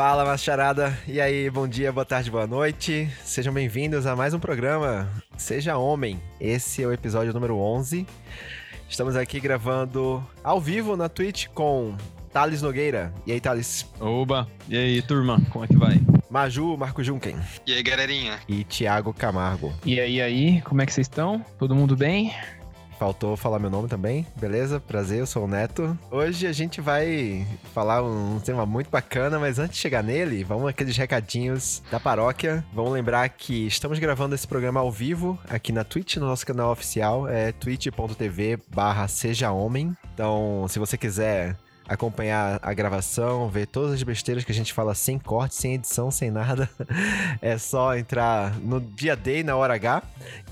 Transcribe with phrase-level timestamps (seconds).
[0.00, 0.98] Fala, macharada.
[1.06, 3.06] E aí, bom dia, boa tarde, boa noite.
[3.22, 5.06] Sejam bem-vindos a mais um programa
[5.36, 6.18] Seja Homem.
[6.40, 8.06] Esse é o episódio número 11.
[8.88, 11.94] Estamos aqui gravando ao vivo na Twitch com
[12.32, 13.12] Thales Nogueira.
[13.26, 13.86] E aí, Thales?
[14.00, 14.48] Oba!
[14.70, 15.38] E aí, turma?
[15.50, 16.00] Como é que vai?
[16.30, 17.36] Maju Marco Junken.
[17.66, 18.38] E aí, galerinha?
[18.48, 19.70] E Thiago Camargo.
[19.84, 20.62] E aí, aí?
[20.62, 21.44] Como é que vocês estão?
[21.58, 22.34] Todo mundo bem?
[23.00, 24.78] Faltou falar meu nome também, beleza?
[24.78, 25.98] Prazer, eu sou o Neto.
[26.10, 30.68] Hoje a gente vai falar um tema muito bacana, mas antes de chegar nele, vamos
[30.68, 32.62] aqueles recadinhos da paróquia.
[32.74, 36.70] Vamos lembrar que estamos gravando esse programa ao vivo aqui na Twitch, no nosso canal
[36.70, 39.96] oficial, é twitch.tv barra Seja Homem.
[40.12, 41.56] Então, se você quiser
[41.88, 46.10] acompanhar a gravação, ver todas as besteiras que a gente fala sem corte, sem edição,
[46.10, 46.68] sem nada,
[47.40, 50.02] é só entrar no dia D na hora H,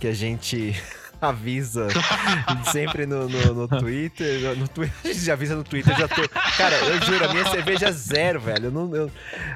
[0.00, 0.74] que a gente
[1.20, 1.88] avisa
[2.70, 4.40] sempre no, no, no Twitter.
[4.40, 4.96] No, no Twitter.
[5.10, 6.28] A gente avisa no Twitter, já tô.
[6.56, 8.66] Cara, eu juro, a minha cerveja é zero, velho.
[8.66, 9.10] Eu não, eu,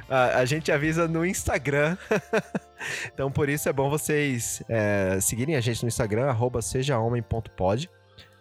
[0.09, 1.97] a, a, gente avisa no Instagram.
[3.13, 7.91] então, por isso é bom vocês é, seguirem a gente no Instagram, sejahomem.pod.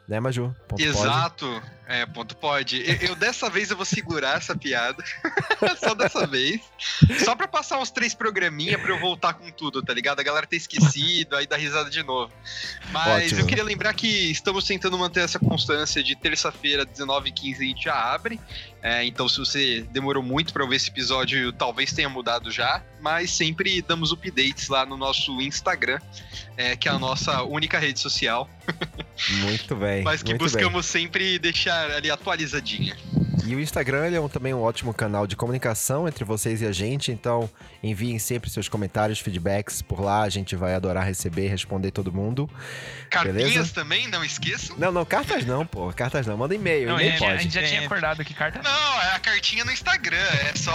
[0.07, 0.53] Né, Maju?
[0.67, 1.45] Ponto Exato.
[1.45, 1.80] Pode.
[1.91, 2.81] É, ponto pode.
[2.89, 5.03] Eu, eu, dessa vez eu vou segurar essa piada.
[5.77, 6.61] Só dessa vez.
[7.19, 10.21] Só pra passar uns três programinha pra eu voltar com tudo, tá ligado?
[10.21, 12.31] A galera ter esquecido, aí dar risada de novo.
[12.93, 13.41] Mas Ótimo.
[13.41, 18.13] eu queria lembrar que estamos tentando manter essa constância de terça-feira, 19h15, a gente já
[18.13, 18.39] abre.
[18.81, 22.81] É, então, se você demorou muito para ver esse episódio, talvez tenha mudado já.
[23.01, 25.99] Mas sempre damos updates lá no nosso Instagram,
[26.55, 28.49] é, que é a nossa única rede social.
[29.41, 30.03] Muito bem.
[30.03, 31.01] mas que buscamos bem.
[31.01, 32.95] sempre deixar ali atualizadinha.
[33.45, 36.71] E o Instagram é um, também um ótimo canal de comunicação entre vocês e a
[36.71, 37.49] gente, então
[37.81, 42.49] enviem sempre seus comentários, feedbacks por lá, a gente vai adorar receber, responder todo mundo.
[43.09, 43.73] Cartinhas beleza?
[43.73, 44.77] também, não esqueçam.
[44.77, 47.31] Não, não, cartas não, pô, cartas não, manda e-mail, não, e-mail pode.
[47.31, 49.01] A gente já tinha acordado que carta não.
[49.01, 50.73] é a cartinha no Instagram, é só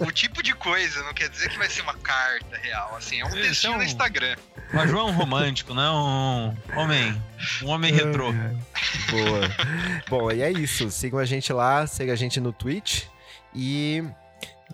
[0.00, 3.20] o, o, tipo de coisa, não quer dizer que vai ser uma carta real, assim,
[3.20, 4.36] é um textinho no Instagram.
[4.72, 7.22] Mas João é um romântico, não é um homem,
[7.62, 8.32] um homem retrô.
[8.32, 9.40] Boa.
[10.08, 13.04] Bom, e é isso, sigam a gente lá, Siga a gente no Twitch.
[13.54, 14.04] E.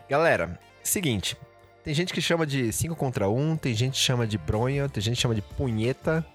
[0.09, 1.37] Galera, seguinte.
[1.83, 4.89] Tem gente que chama de 5 contra 1, um, tem gente que chama de bronha,
[4.89, 6.27] tem gente que chama de punheta.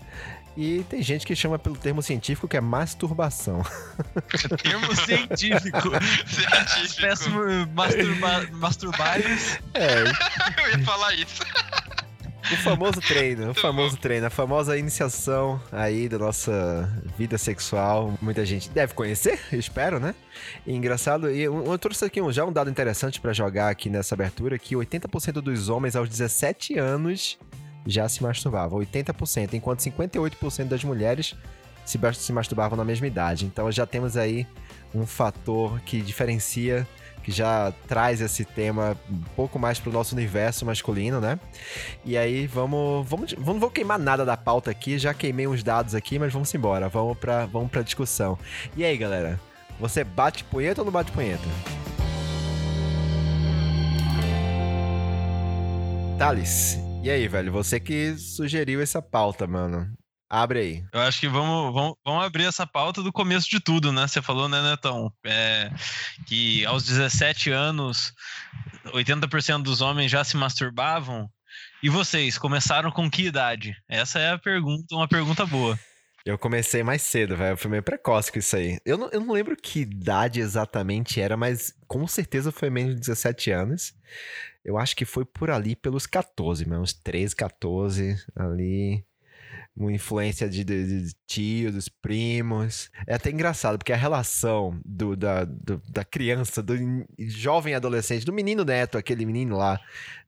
[0.55, 3.63] E tem gente que chama pelo termo científico que é masturbação.
[4.61, 5.89] termo científico.
[6.25, 7.01] científico.
[7.01, 9.59] Péssimo masturba masturbares.
[9.73, 10.03] É.
[10.61, 11.41] Eu ia falar isso.
[12.49, 18.13] O famoso treino, o famoso treino, a famosa iniciação aí da nossa vida sexual.
[18.21, 20.15] Muita gente deve conhecer, espero, né?
[20.65, 24.15] E engraçado, e eu, trouxe aqui um, já um dado interessante para jogar aqui nessa
[24.15, 27.37] abertura, que 80% dos homens aos 17 anos
[27.85, 31.35] já se masturbavam, 80%, enquanto 58% das mulheres
[31.85, 33.45] se, se masturbavam na mesma idade.
[33.45, 34.47] Então já temos aí
[34.93, 36.87] um fator que diferencia
[37.23, 41.39] que já traz esse tema um pouco mais pro nosso universo masculino, né?
[42.03, 45.95] E aí vamos, vamos, não vou queimar nada da pauta aqui, já queimei uns dados
[45.95, 48.37] aqui, mas vamos embora, vamos para vamos para discussão.
[48.75, 49.39] E aí, galera,
[49.79, 51.43] você bate punheta ou não bate punheta?
[56.17, 59.91] Thales, e aí, velho, você que sugeriu essa pauta, mano.
[60.33, 60.85] Abre aí.
[60.93, 64.07] Eu acho que vamos, vamos, vamos abrir essa pauta do começo de tudo, né?
[64.07, 65.11] Você falou, né, Netão?
[65.25, 65.69] É,
[66.25, 68.13] que aos 17 anos,
[68.93, 71.29] 80% dos homens já se masturbavam.
[71.83, 73.75] E vocês, começaram com que idade?
[73.89, 75.77] Essa é a pergunta, uma pergunta boa.
[76.25, 77.57] Eu comecei mais cedo, velho.
[77.57, 78.79] Fui meio precoce com isso aí.
[78.85, 83.01] Eu não, eu não lembro que idade exatamente era, mas com certeza foi menos de
[83.01, 83.93] 17 anos.
[84.63, 89.03] Eu acho que foi por ali pelos 14, uns 13, 14 ali
[89.75, 92.89] uma influência de, de, de tio, dos primos.
[93.07, 96.75] É até engraçado, porque a relação do, da, do, da criança, do
[97.19, 99.79] jovem adolescente, do menino neto, aquele menino lá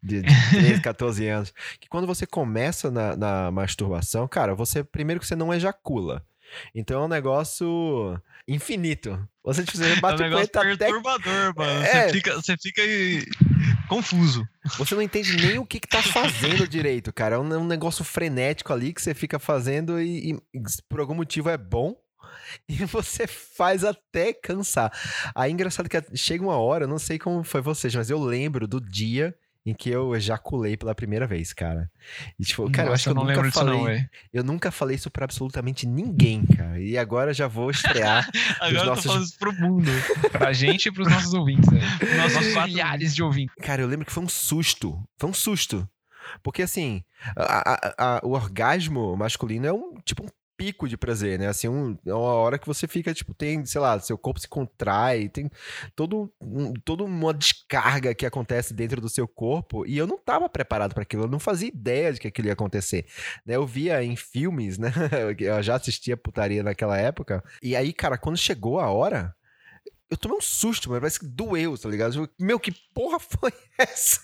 [0.02, 5.20] de, de 13, 14 anos, que quando você começa na, na masturbação, cara, você primeiro
[5.20, 6.26] que você não ejacula.
[6.74, 9.28] Então é um negócio infinito.
[9.44, 11.60] Você, tipo, você bate é um negócio perturbador, até...
[11.60, 11.84] mano.
[11.84, 12.08] É.
[12.08, 12.82] Você fica, você fica
[13.88, 14.48] confuso.
[14.78, 17.36] Você não entende nem o que, que tá fazendo direito, cara.
[17.36, 21.50] É um, um, negócio frenético ali que você fica fazendo e, e por algum motivo
[21.50, 21.96] é bom.
[22.68, 24.92] E você faz até cansar.
[25.36, 28.68] Aí engraçado que chega uma hora, eu não sei como foi vocês, mas eu lembro
[28.68, 29.36] do dia
[29.66, 31.90] em que eu ejaculei pela primeira vez, cara.
[32.38, 33.78] E tipo, cara, Nossa, eu acho que eu, eu nunca falei.
[33.78, 36.80] Não, eu nunca falei isso pra absolutamente ninguém, cara.
[36.80, 38.30] E agora já vou estrear.
[38.60, 39.06] agora nossos...
[39.06, 39.92] eu tô falando isso pro mundo.
[40.32, 41.82] pra gente e pros nossos ouvintes, né?
[42.18, 43.56] Nossos milhares de ouvintes.
[43.62, 45.02] Cara, eu lembro que foi um susto.
[45.18, 45.88] Foi um susto.
[46.42, 47.04] Porque assim,
[47.36, 50.28] a, a, a, o orgasmo masculino é um tipo um
[50.58, 51.48] pico de prazer, né?
[51.48, 54.48] Assim, um, é uma hora que você fica, tipo, tem, sei lá, seu corpo se
[54.48, 55.50] contrai, tem
[55.96, 60.50] todo, um, toda uma descarga que acontece dentro do seu corpo, e eu não tava
[60.50, 63.06] preparado para aquilo, eu não fazia ideia de que aquilo ia acontecer.
[63.46, 63.56] Né?
[63.56, 64.92] Eu via em filmes, né?
[65.40, 69.36] Eu já assistia putaria naquela época, e aí, cara, quando chegou a hora,
[70.14, 72.30] eu tomei um susto, mas parece que doeu, tá ligado?
[72.40, 74.22] Meu, que porra foi essa?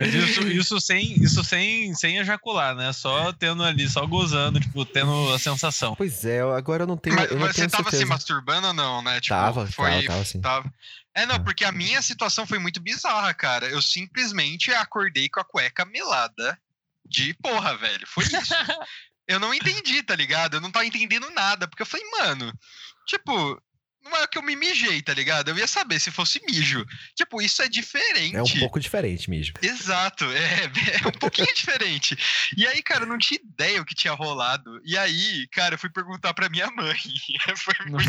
[0.00, 2.92] Isso, isso, sem, isso sem, sem ejacular, né?
[2.92, 5.94] Só tendo ali, só gozando, tipo, tendo a sensação.
[5.94, 7.16] Pois é, agora eu não tenho.
[7.16, 8.02] Mas, eu não mas tenho você tava certeza.
[8.02, 9.20] se masturbando ou não, né?
[9.20, 10.40] Tipo, Tava, foi, tava, tava sim.
[10.40, 10.74] tava.
[11.14, 13.66] É, não, porque a minha situação foi muito bizarra, cara.
[13.66, 16.58] Eu simplesmente acordei com a cueca melada
[17.04, 18.06] de porra, velho.
[18.06, 18.54] Foi isso.
[19.26, 20.54] eu não entendi, tá ligado?
[20.54, 22.52] Eu não tava entendendo nada, porque eu falei, mano,
[23.06, 23.60] tipo,
[24.08, 25.50] não é que eu me mijei, tá ligado?
[25.50, 26.84] Eu ia saber se fosse mijo.
[27.14, 28.36] Tipo, isso é diferente.
[28.36, 29.54] É um pouco diferente mesmo.
[29.62, 30.64] Exato, é,
[31.02, 32.16] é um pouquinho diferente.
[32.56, 34.80] E aí, cara, eu não tinha ideia o que tinha rolado.
[34.84, 36.98] E aí, cara, eu fui perguntar pra minha mãe.
[37.56, 38.08] Foi muito.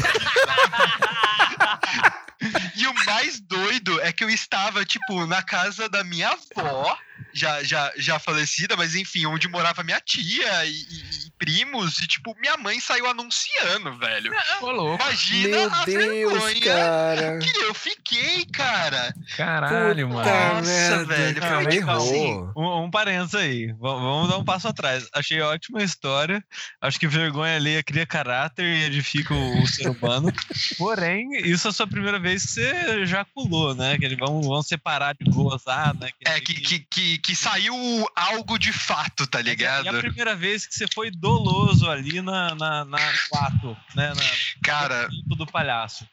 [2.76, 6.98] E o mais doido é que eu estava, tipo, na casa da minha avó,
[7.34, 12.08] já, já, já falecida, mas enfim, onde morava minha tia e, e- e primos, e
[12.08, 14.32] tipo, minha mãe saiu anunciando, velho.
[14.62, 15.02] Ô, louco.
[15.04, 17.40] Imagina Meu a Deus, vergonha cara.
[17.40, 19.14] que eu fiquei, cara.
[19.38, 20.56] Caralho, Puta mano.
[20.58, 21.98] Nossa, merda, velho, cara, foi tipo errou.
[22.10, 25.08] assim, Um, um parênteses aí, V- vamos dar um passo atrás.
[25.14, 26.44] Achei ótima a história.
[26.82, 30.32] Acho que vergonha alheia cria caráter e edifica o, o ser humano.
[30.78, 32.70] Porém, isso é a sua primeira vez que você
[33.02, 33.98] ejaculou, né?
[33.98, 36.10] Que eles vão, vão separar de gozar, né?
[36.26, 37.76] É, que, que, que, que saiu
[38.16, 39.86] algo de fato, tá ligado?
[39.86, 42.98] E a primeira vez que você foi doloso ali na, na, na
[43.32, 44.14] no ato, né?
[44.14, 44.24] Na,
[44.64, 46.08] Cara, no do palhaço.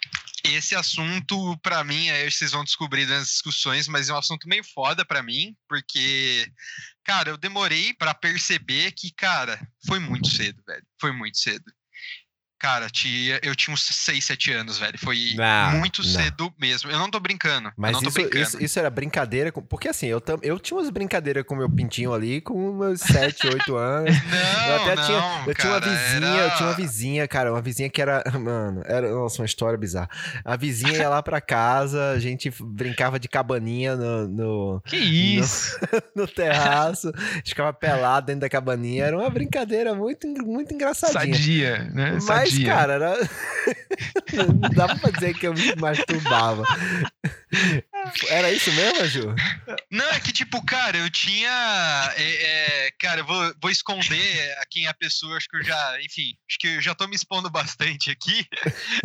[0.44, 4.64] esse assunto, pra mim, aí vocês vão descobrir nas discussões, mas é um assunto meio
[4.64, 6.50] foda pra mim, porque,
[7.04, 10.84] cara, eu demorei pra perceber que, cara, foi muito cedo, velho.
[11.00, 11.64] Foi muito cedo.
[12.58, 14.98] Cara, tia, eu tinha uns 6, 7 anos, velho.
[14.98, 15.16] Foi
[15.78, 16.08] muito não.
[16.08, 16.90] cedo mesmo.
[16.90, 17.70] Eu não tô brincando.
[17.76, 18.42] Mas não tô isso, brincando.
[18.42, 19.52] isso, isso era brincadeira.
[19.52, 19.60] Com...
[19.62, 20.38] Porque assim, eu, tam...
[20.42, 24.14] eu tinha umas brincadeiras com meu pintinho ali com meus 7, 8 anos.
[24.14, 27.28] Não, Eu até não, tinha, eu tinha uma cara, vizinha, era- eu tinha uma vizinha,
[27.28, 30.08] cara, uma vizinha que era, mano, era, nossa, uma história bizarra.
[30.44, 35.78] A vizinha ia lá pra casa, a gente brincava de cabaninha no, no, Que isso?
[36.16, 37.12] no terraço,
[37.44, 41.34] ficava pelado dentro da cabaninha, era uma brincadeira muito, muito engraçadinha.
[41.34, 42.18] Sadia, né?
[42.26, 42.66] Mas, Sadia.
[42.66, 43.14] cara, era...
[44.32, 46.64] não dá pra dizer que eu me masturbava.
[48.28, 49.34] Era isso mesmo, Ju?
[49.90, 52.14] Não, é que, tipo, cara, eu tinha.
[52.16, 55.64] é, é, cara, eu vou, vou esconder a quem é a pessoa, acho que eu
[55.64, 56.00] já.
[56.02, 58.46] Enfim, acho que eu já tô me expondo bastante aqui.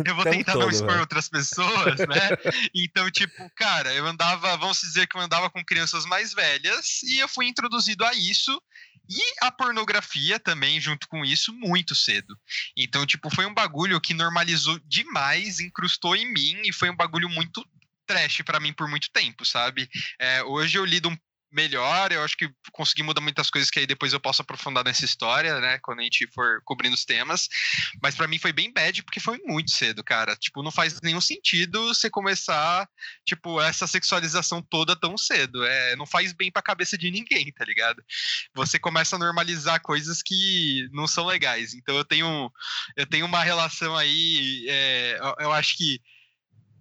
[0.04, 1.00] Eu vou Tempo tentar não todo, expor né?
[1.00, 2.52] outras pessoas, né?
[2.74, 7.18] Então, tipo, cara, eu andava, vamos dizer que eu andava com crianças mais velhas e
[7.18, 8.60] eu fui introduzido a isso.
[9.08, 12.38] E a pornografia também, junto com isso, muito cedo.
[12.76, 17.28] Então, tipo, foi um bagulho que normalizou demais, incrustou em mim e foi um bagulho
[17.28, 17.66] muito
[18.06, 19.88] trash pra mim por muito tempo, sabe?
[20.18, 21.16] É, hoje eu lido um
[21.52, 25.04] melhor, eu acho que consegui mudar muitas coisas que aí depois eu posso aprofundar nessa
[25.04, 27.48] história, né, quando a gente for cobrindo os temas,
[28.02, 31.20] mas pra mim foi bem bad porque foi muito cedo, cara, tipo, não faz nenhum
[31.20, 32.88] sentido você começar,
[33.24, 37.64] tipo, essa sexualização toda tão cedo, é, não faz bem pra cabeça de ninguém, tá
[37.64, 38.02] ligado?
[38.54, 42.50] Você começa a normalizar coisas que não são legais, então eu tenho,
[42.96, 46.00] eu tenho uma relação aí, é, eu acho que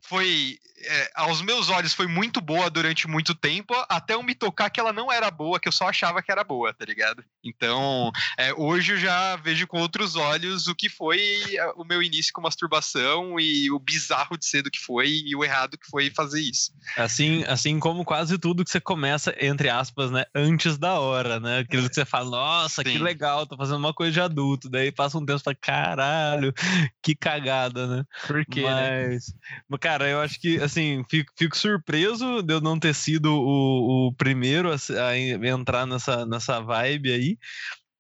[0.04, 4.70] foi é, aos meus olhos foi muito boa durante muito tempo, até eu me tocar
[4.70, 7.24] que ela não era boa, que eu só achava que era boa, tá ligado?
[7.44, 11.20] Então, é, hoje eu já vejo com outros olhos o que foi
[11.56, 15.44] é, o meu início com masturbação e o bizarro de cedo que foi e o
[15.44, 16.72] errado que foi fazer isso.
[16.98, 20.26] Assim, assim como quase tudo que você começa, entre aspas, né?
[20.36, 21.60] Antes da hora, né?
[21.60, 23.00] Aquilo que você fala, nossa, que Sim.
[23.00, 24.70] legal, tô fazendo uma coisa de adulto.
[24.70, 26.54] Daí passa um tempo e fala, caralho,
[27.02, 28.04] que cagada, né?
[28.28, 29.08] Por quê, né?
[29.10, 29.34] Mas,
[29.68, 34.08] mas, cara, eu acho que, assim, fico, fico surpreso de eu não ter sido o,
[34.08, 34.76] o primeiro a,
[35.08, 37.38] a en- entrar nessa, nessa vibe aí.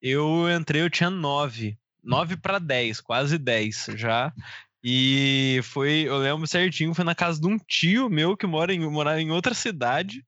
[0.01, 1.77] Eu entrei, eu tinha nove.
[2.03, 4.33] Nove para dez, quase dez já.
[4.83, 8.79] E foi, eu lembro certinho, foi na casa de um tio meu que mora em,
[8.89, 10.23] morava em outra cidade.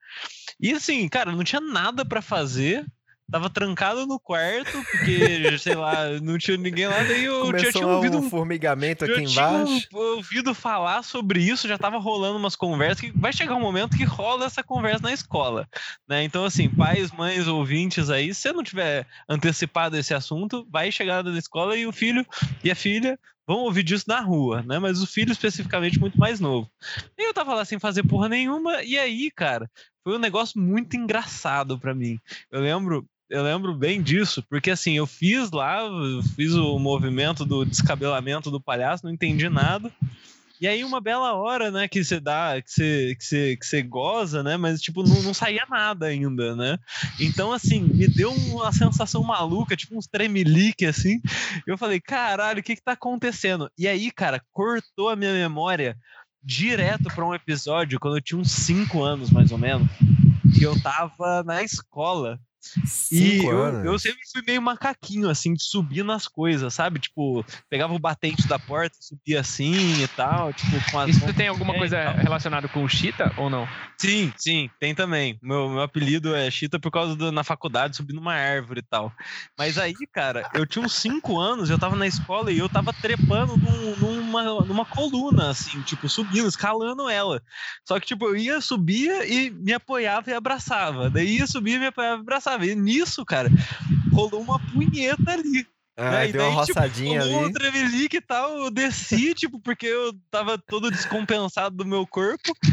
[0.60, 2.86] E assim, cara, não tinha nada para fazer.
[3.34, 7.02] Tava trancado no quarto, porque, sei lá, não tinha ninguém lá.
[7.02, 9.88] Daí eu já tinha Começou ouvido um formigamento eu aqui tinha embaixo.
[9.92, 14.04] ouvido falar sobre isso, já tava rolando umas conversas, que vai chegar um momento que
[14.04, 15.68] rola essa conversa na escola,
[16.08, 16.24] né?
[16.24, 21.24] Então, assim, pais, mães, ouvintes aí, se você não tiver antecipado esse assunto, vai chegar
[21.24, 22.24] na escola e o filho
[22.64, 24.78] e a filha vão ouvir disso na rua, né?
[24.78, 26.70] Mas o filho especificamente muito mais novo.
[27.18, 29.68] E eu tava lá sem fazer porra nenhuma, e aí, cara,
[30.04, 32.20] foi um negócio muito engraçado pra mim.
[32.52, 37.46] Eu lembro eu lembro bem disso, porque assim, eu fiz lá, eu fiz o movimento
[37.46, 39.92] do descabelamento do palhaço, não entendi nada.
[40.62, 43.82] E aí, uma bela hora, né, que você dá, que você, que você, que você
[43.82, 46.78] goza, né, mas, tipo, não, não saía nada ainda, né?
[47.20, 51.20] Então, assim, me deu uma sensação maluca, tipo uns tremelique, assim.
[51.68, 53.70] Eu falei, caralho, o que que tá acontecendo?
[53.78, 55.98] E aí, cara, cortou a minha memória
[56.42, 59.90] direto pra um episódio quando eu tinha uns 5 anos, mais ou menos,
[60.58, 62.40] que eu tava na escola.
[62.84, 63.86] E Cinco eu, anos.
[63.86, 67.00] eu sempre fui meio macaquinho, assim, de subir nas coisas, sabe?
[67.00, 71.48] Tipo, pegava o batente da porta, subia assim e tal, tipo, com as Isso tem
[71.48, 73.68] alguma e coisa relacionada com o Cheetah ou não?
[73.98, 75.38] Sim, sim, tem também.
[75.42, 79.12] Meu, meu apelido é Chita por causa do, na faculdade, subir numa árvore e tal.
[79.58, 82.92] Mas aí, cara, eu tinha uns 5 anos, eu tava na escola e eu tava
[82.94, 87.42] trepando num- numa, numa coluna, assim, tipo, subindo, escalando ela.
[87.88, 91.10] Só que, tipo, eu ia, subia e me apoiava e abraçava.
[91.10, 92.53] Daí ia, subia, me apoiava e abraçava.
[92.62, 93.50] E nisso, cara,
[94.12, 95.66] rolou uma punheta ali.
[95.96, 96.30] Ah, né?
[96.30, 97.54] E deu uma daí, tipo, roçadinha um ali.
[97.54, 102.52] tremelique e tal, eu desci, tipo, porque eu tava todo descompensado do meu corpo.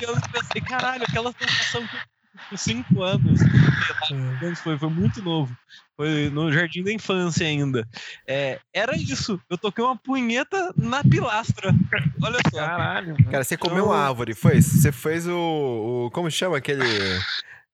[0.00, 2.00] Eu pensei, caralho, aquela sensação que eu
[2.48, 5.54] com 5 anos, sei lá, quantos anos foi, foi muito novo.
[5.96, 7.86] Foi no jardim da infância ainda.
[8.26, 9.40] É, era isso.
[9.50, 11.74] Eu toquei uma punheta na pilastra.
[12.22, 12.56] Olha só.
[12.58, 13.16] Caralho.
[13.30, 14.62] Cara, você comeu Então- uma árvore, foi?
[14.62, 16.84] Você fez o, o- Como chama aquele.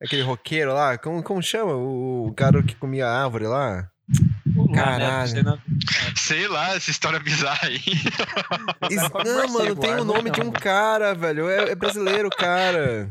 [0.03, 0.97] Aquele roqueiro lá?
[0.99, 1.73] Como, como chama?
[1.75, 3.89] O, o cara que comia a árvore lá?
[4.75, 5.61] Caralho.
[6.17, 7.81] Sei lá, essa história bizarra aí.
[9.11, 11.49] Come não, mano, tem o árvore nome de um cara, velho.
[11.49, 13.11] É, é brasileiro, cara.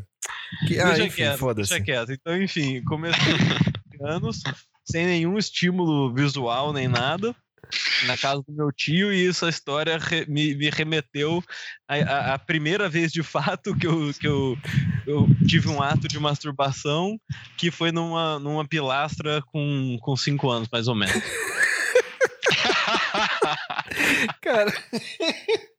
[0.67, 1.69] Que, ah, enfim, quieto, foda-se.
[1.71, 2.11] deixa quieto.
[2.11, 3.33] Então, enfim, comecei
[3.97, 4.41] com anos,
[4.85, 7.35] sem nenhum estímulo visual nem nada,
[8.05, 11.43] na casa do meu tio, e essa história re- me, me remeteu
[11.87, 14.57] à primeira vez de fato que, eu, que eu,
[15.07, 17.17] eu tive um ato de masturbação,
[17.57, 21.15] que foi numa, numa pilastra com, com cinco anos, mais ou menos.
[24.41, 24.71] Cara.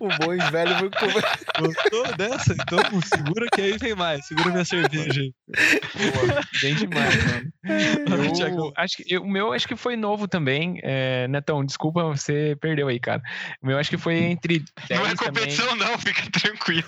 [0.00, 1.24] o bom e velho foi comer.
[1.60, 2.52] Gostou dessa?
[2.54, 5.20] Então segura que aí vem mais, segura minha cerveja.
[5.48, 7.52] Boa, bem demais, mano.
[7.66, 10.80] Eu, acho que, eu- o meu acho que foi novo também.
[10.82, 13.20] É, Netão, desculpa, você perdeu aí, cara.
[13.62, 15.16] O meu acho que foi entre 10 Não é também.
[15.16, 16.84] competição, não, fica tranquilo.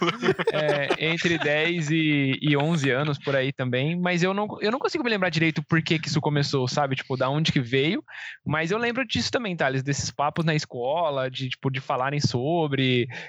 [0.53, 4.79] é, entre 10 e, e 11 anos por aí também, mas eu não, eu não
[4.79, 6.97] consigo me lembrar direito por que, que isso começou, sabe?
[6.97, 8.03] Tipo, da onde que veio,
[8.45, 12.54] mas eu lembro disso também, Thales, desses papos na escola, de, tipo, de falarem sobre.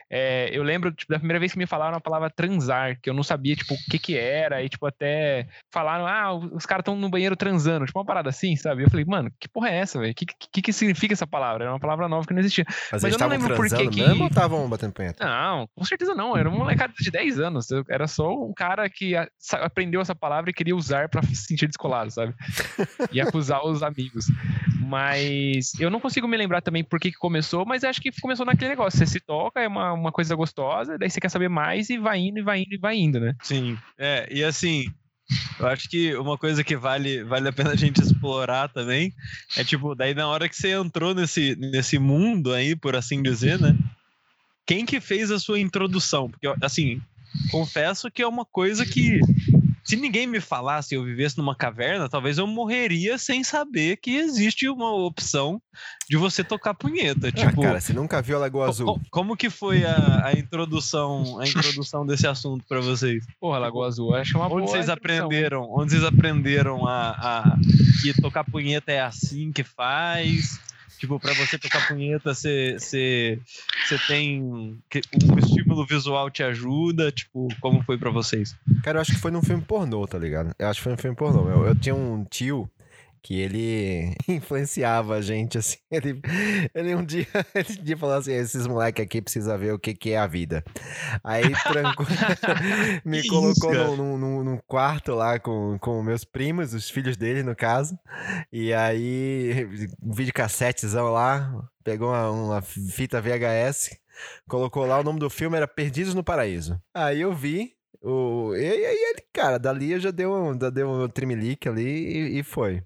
[0.09, 3.13] É, eu lembro tipo, da primeira vez que me falaram a palavra transar, que eu
[3.13, 6.95] não sabia, tipo, o que que era, e, tipo, até falaram, ah, os caras estão
[6.95, 8.83] no banheiro transando, tipo, uma parada assim, sabe?
[8.83, 10.11] Eu falei, mano, que porra é essa, velho?
[10.11, 11.63] O que, que, que significa essa palavra?
[11.65, 12.65] Era uma palavra nova que não existia.
[12.91, 15.25] Mas, Mas eu não lembro por que mesmo ou estavam batendo punheta?
[15.25, 16.35] Não, com certeza não.
[16.37, 17.69] Era um molecada de 10 anos.
[17.71, 19.27] Eu- Era só um cara que a-
[19.61, 22.33] aprendeu essa palavra e queria usar pra se sentir descolado, sabe?
[23.11, 24.25] E acusar os amigos.
[24.85, 28.45] Mas eu não consigo me lembrar também por que, que começou, mas acho que começou
[28.45, 28.97] naquele negócio.
[28.97, 32.19] Você se toca, é uma, uma coisa gostosa, daí você quer saber mais e vai
[32.19, 33.33] indo, e vai indo, e vai indo, né?
[33.41, 34.85] Sim, é, e assim,
[35.59, 39.11] eu acho que uma coisa que vale, vale a pena a gente explorar também
[39.57, 43.59] é tipo, daí na hora que você entrou nesse, nesse mundo aí, por assim dizer,
[43.59, 43.75] né?
[44.67, 46.29] Quem que fez a sua introdução?
[46.29, 47.01] Porque, assim,
[47.51, 49.19] confesso que é uma coisa que,
[49.85, 54.67] se ninguém me falasse, eu vivesse numa caverna, talvez eu morreria sem saber que existe
[54.67, 55.61] uma opção
[56.09, 57.27] de você tocar punheta.
[57.27, 58.85] Ah, Tipo, cara, você nunca viu a Lagoa Azul?
[58.87, 63.23] co- como que foi a, a introdução, a introdução desse assunto pra vocês?
[63.39, 65.25] Porra, Lagoa Azul, acho uma Onde boa vocês introdução.
[65.25, 65.69] aprenderam?
[65.71, 67.57] Onde vocês aprenderam a, a-
[68.01, 70.59] que tocar punheta é assim que faz?
[70.99, 73.39] Tipo, pra você tocar punheta, você você-
[74.07, 74.77] tem um
[75.37, 77.11] estímulo visual te ajuda?
[77.11, 78.55] Tipo, como foi pra vocês?
[78.83, 80.53] Cara, eu acho que foi num filme pornô, tá ligado?
[80.57, 81.49] Eu acho que foi num filme pornô.
[81.49, 82.69] Eu, eu tinha um tio
[83.25, 85.77] que ele influenciava a gente, assim.
[85.89, 86.21] Ele,
[86.75, 89.95] ele um dia, ele um dia falou assim: esses moleques aqui precisam ver o que,
[89.95, 90.63] que é a vida.
[91.23, 92.05] Aí trancou,
[93.03, 97.17] me Que colocou isso, num, num- num- quarto lá com, com meus primos, os filhos
[97.17, 97.97] dele, no caso.
[98.51, 99.65] E aí,
[100.03, 103.97] um videocassetezão lá, pegou uma, uma fita VHS,
[104.47, 106.79] colocou lá, o nome do filme era Perdidos no Paraíso.
[106.93, 107.73] Aí eu vi.
[108.01, 108.53] O...
[108.55, 111.87] E aí, ele, cara, dali eu já deu um, já um trimelique ali
[112.35, 112.83] e, e foi.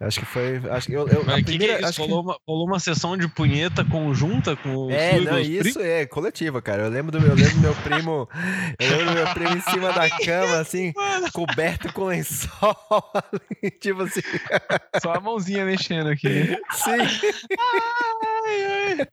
[0.00, 0.58] Acho que foi.
[0.70, 1.72] Acho que eu, eu, Mas a que que primeira.
[1.72, 1.88] é isso?
[1.88, 5.80] acho que- rolou, uma, rolou uma sessão de punheta conjunta com o É, não, isso
[5.80, 6.84] é coletiva, cara.
[6.84, 8.28] Eu lembro do meu, eu lembro do meu primo.
[8.78, 10.92] Eu lembro do meu primo em cima da cama, assim,
[11.32, 12.76] coberto com lençol.
[13.80, 14.20] tipo assim.
[15.02, 16.56] Só a mãozinha mexendo aqui.
[16.72, 16.98] Sim.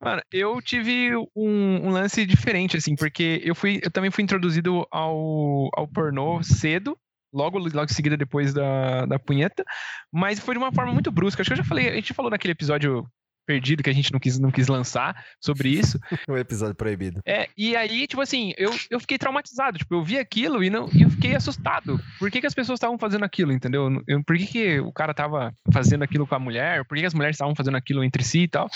[0.01, 4.85] Mano, eu tive um, um lance diferente, assim, porque eu fui, eu também fui introduzido
[4.91, 6.97] ao, ao pornô cedo,
[7.35, 9.63] logo, logo em seguida depois da, da punheta,
[10.11, 11.41] mas foi de uma forma muito brusca.
[11.41, 13.05] Acho que eu já falei, a gente falou naquele episódio
[13.45, 15.99] perdido que a gente não quis, não quis lançar sobre isso.
[16.27, 17.21] Um episódio proibido.
[17.25, 19.77] É, e aí, tipo assim, eu, eu fiquei traumatizado.
[19.77, 21.99] Tipo, eu vi aquilo e, não, e eu fiquei assustado.
[22.17, 24.01] Por que, que as pessoas estavam fazendo aquilo, entendeu?
[24.07, 26.83] Eu- por que, que o cara tava fazendo aquilo com a mulher?
[26.85, 28.67] Por que, que as mulheres estavam fazendo aquilo entre si e tal?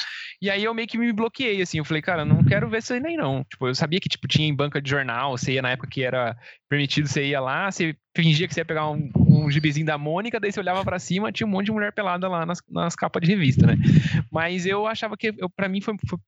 [0.42, 1.80] E aí eu meio que me bloqueei, assim.
[1.80, 3.44] Eu falei, cara, eu não quero ver isso aí nem não.
[3.44, 6.04] Tipo, eu sabia que, tipo, tinha em banca de jornal, você ia na época que
[6.04, 6.38] era
[6.70, 10.40] permitido, você ia lá, você fingia que você ia pegar um, um gibizinho da Mônica,
[10.40, 13.22] daí você olhava pra cima, tinha um monte de mulher pelada lá nas, nas capas
[13.22, 13.76] de revista, né?
[14.32, 16.20] Mas eu achava que, pra mim, foi, foi,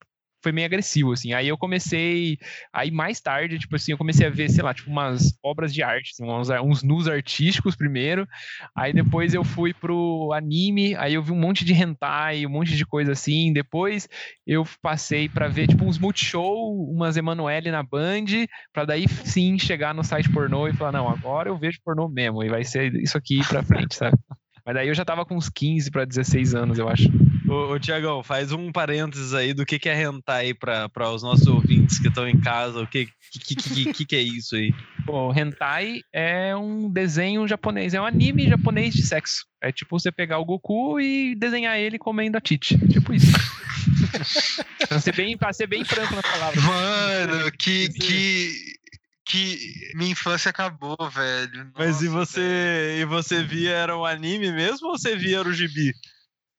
[0.41, 1.33] foi meio agressivo, assim.
[1.33, 2.37] Aí eu comecei.
[2.73, 5.83] Aí mais tarde, tipo assim, eu comecei a ver, sei lá, tipo, umas obras de
[5.83, 8.27] arte, assim, uns, uns nus artísticos primeiro.
[8.75, 12.75] Aí depois eu fui pro anime, aí eu vi um monte de hentai, um monte
[12.75, 13.53] de coisa assim.
[13.53, 14.07] Depois
[14.45, 18.25] eu passei pra ver, tipo, uns multishow, umas Emanuele na Band,
[18.73, 22.43] pra daí sim chegar no site pornô e falar, não, agora eu vejo pornô mesmo,
[22.43, 24.17] e vai ser isso aqui pra frente, sabe?
[24.65, 27.09] Mas daí eu já tava com uns 15 pra 16 anos, eu acho.
[27.47, 31.47] Ô, ô Tiagão, faz um parênteses aí do que, que é hentai para os nossos
[31.47, 32.79] ouvintes que estão em casa.
[32.81, 34.73] O que, que, que, que, que é isso aí?
[35.05, 39.45] Bom, hentai é um desenho japonês, é um anime japonês de sexo.
[39.61, 42.77] É tipo você pegar o Goku e desenhar ele comendo a Tite.
[42.87, 43.31] Tipo isso.
[44.87, 46.61] pra, ser bem, pra ser bem franco na palavra.
[46.61, 48.79] Mano, que, que,
[49.25, 49.57] que
[49.95, 51.71] minha infância acabou, velho.
[51.77, 55.47] Mas e Nossa, você e você via era um anime mesmo ou você via era
[55.49, 55.93] o gibi?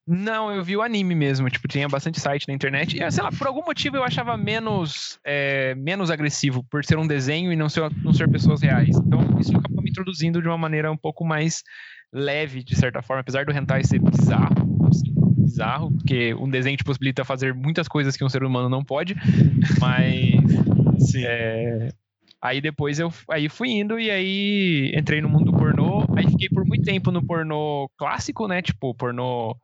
[0.06, 1.48] Não, eu vi o anime mesmo.
[1.48, 3.00] Tipo, tinha bastante site na internet.
[3.00, 7.06] E, sei lá, por algum motivo eu achava menos, é, menos agressivo por ser um
[7.06, 8.96] desenho e não ser, não ser pessoas reais.
[8.96, 11.62] Então, isso acabou me introduzindo de uma maneira um pouco mais
[12.12, 13.20] leve, de certa forma.
[13.20, 18.16] Apesar do hentai ser bizarro, assim, bizarro, porque um desenho te possibilita fazer muitas coisas
[18.16, 19.14] que um ser humano não pode.
[19.80, 21.24] Mas Sim.
[21.24, 21.92] é,
[22.42, 26.04] aí depois eu aí fui indo e aí entrei no mundo do pornô.
[26.16, 28.60] Aí fiquei por muito tempo no pornô clássico, né?
[28.60, 29.56] Tipo, pornô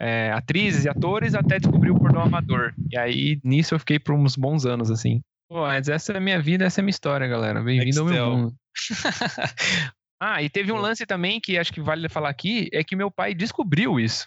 [0.00, 2.72] é, atrizes e atores, até descobrir o pornô amador.
[2.90, 5.20] E aí nisso eu fiquei por uns bons anos, assim.
[5.48, 7.62] Pô, mas essa é a minha vida, essa é a minha história, galera.
[7.62, 8.54] Bem-vindo ao meu mundo.
[10.18, 13.10] ah, e teve um lance também que acho que vale falar aqui, é que meu
[13.10, 14.26] pai descobriu isso.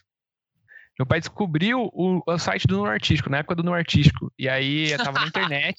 [0.97, 4.31] Meu pai descobriu o, o site do No Artístico, na época do No Artístico.
[4.39, 5.75] E aí eu tava na internet.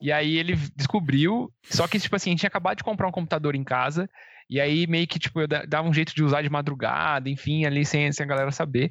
[0.00, 3.12] E aí ele descobriu, só que, tipo assim, a gente tinha acabado de comprar um
[3.12, 4.08] computador em casa,
[4.48, 7.64] e aí meio que, tipo, eu da- dava um jeito de usar de madrugada, enfim,
[7.64, 8.90] ali sem, sem a galera saber.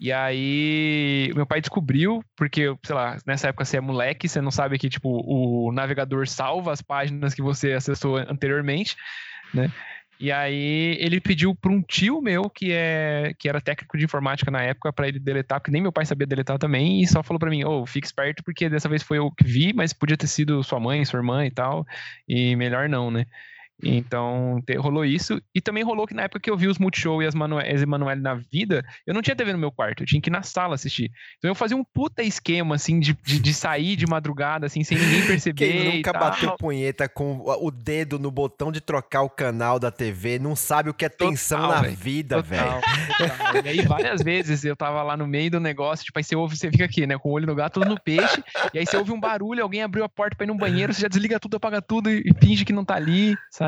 [0.00, 4.50] E aí meu pai descobriu, porque, sei lá, nessa época você é moleque, você não
[4.50, 8.96] sabe que, tipo, o navegador salva as páginas que você acessou anteriormente,
[9.54, 9.70] né?
[10.20, 14.50] E aí ele pediu para um tio meu, que, é, que era técnico de informática
[14.50, 17.40] na época, para ele deletar, porque nem meu pai sabia deletar também, e só falou
[17.40, 20.28] para mim, ô, fique esperto, porque dessa vez foi eu que vi, mas podia ter
[20.28, 21.84] sido sua mãe, sua irmã e tal,
[22.28, 23.26] e melhor não, né?
[23.82, 25.40] Então, rolou isso.
[25.54, 28.20] E também rolou que na época que eu vi os Multishow e as, Manu Emanuele
[28.20, 30.74] na vida, eu não tinha TV no meu quarto, eu tinha que ir na sala
[30.74, 31.10] assistir.
[31.38, 34.98] Então eu fazia um puta esquema, assim, de, de, de sair de madrugada, assim, sem
[34.98, 35.72] ninguém perceber.
[35.72, 39.90] Quem e nunca bateu punheta com o dedo no botão de trocar o canal da
[39.90, 41.96] TV, não sabe o que é tensão Total, na velho.
[41.96, 42.80] vida, velho.
[43.64, 46.56] E aí, várias vezes eu tava lá no meio do negócio, tipo, aí você ouve,
[46.56, 48.96] você fica aqui, né, com o olho no gato, tudo no peixe, e aí você
[48.96, 51.56] ouve um barulho, alguém abriu a porta pra ir no banheiro, você já desliga tudo,
[51.56, 53.61] apaga tudo e, e finge que não tá ali, sabe?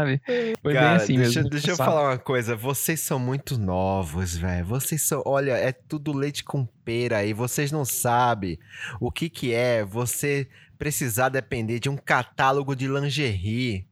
[0.62, 1.50] Foi bem Cara, assim deixa, mesmo.
[1.50, 1.90] deixa eu Sabe?
[1.90, 2.56] falar uma coisa.
[2.56, 4.64] Vocês são muito novos, velho.
[4.64, 5.22] Vocês são.
[5.24, 7.32] Olha, é tudo leite com pera aí.
[7.32, 8.58] Vocês não sabem
[9.00, 13.86] o que, que é você precisar depender de um catálogo de lingerie.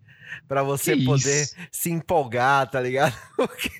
[0.49, 1.57] Pra você Que poder isso?
[1.71, 3.14] se empolgar, tá ligado?
[3.37, 3.71] Porque,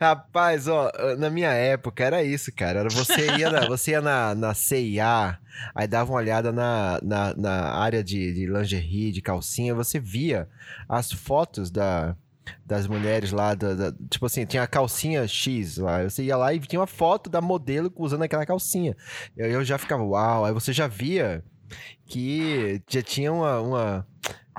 [0.00, 2.80] rapaz, ó, na minha época era isso, cara.
[2.80, 5.38] Era você ia na, você ia na, na CIA,
[5.74, 10.48] aí dava uma olhada na, na, na área de, de lingerie, de calcinha, você via
[10.88, 12.16] as fotos da,
[12.64, 16.52] das mulheres lá, da, da- tipo assim, tinha a calcinha X lá, você ia lá
[16.54, 18.96] e tinha uma foto da modelo usando aquela calcinha.
[19.36, 21.42] Eu, eu já ficava, uau, aí você já via
[22.06, 24.06] que já tinha uma, uma,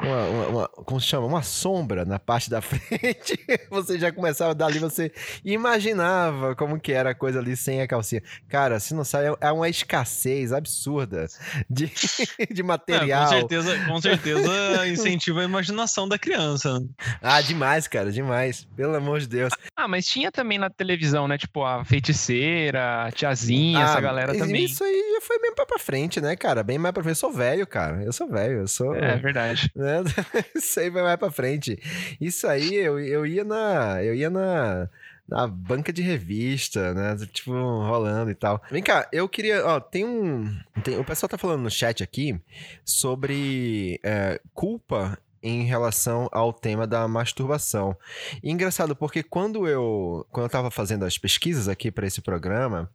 [0.02, 1.26] uma, uma- uma- como se chama?
[1.28, 3.38] Uma sombra na parte da frente.
[3.70, 5.12] você já começava dali, você
[5.44, 8.22] imaginava como que era a coisa ali sem a calcinha.
[8.48, 11.28] Cara, se não sabe, é- é uma escassez absurda
[11.70, 11.86] de,
[12.52, 13.24] de É, material.
[13.26, 16.80] com certeza, com certeza incentiva a imaginação da criança.
[16.80, 16.88] né?
[17.22, 18.68] Ah, demais, cara, demais.
[18.76, 19.54] Pelo amor de Deus.
[19.76, 21.38] Ah, mas tinha também na televisão, né?
[21.38, 24.64] Tipo, a feiticeira, a tiazinha, essa Ah, galera mas também.
[24.66, 26.62] Isso aí já foi bem pra, frente, né, cara?
[26.64, 27.16] Bem mais pra frente.
[27.16, 28.04] Eu sou velho, cara.
[28.04, 28.60] Eu sou velho.
[28.60, 28.94] Eu sou.
[28.96, 29.72] É verdade.
[29.90, 30.04] Né?
[30.56, 31.78] Isso aí vai mais pra frente.
[32.20, 34.04] Isso aí eu, eu ia na.
[34.04, 34.90] Eu ia na.
[35.28, 37.16] Na banca de revista, né?
[37.32, 38.60] Tipo, rolando e tal.
[38.72, 39.64] Vem cá, eu queria.
[39.64, 40.52] Ó, tem um.
[40.84, 42.36] tem- o pessoal tá falando no chat aqui
[42.84, 47.96] sobre é, culpa em relação ao tema da masturbação.
[48.44, 52.90] E engraçado porque quando eu quando eu tava fazendo as pesquisas aqui para esse programa,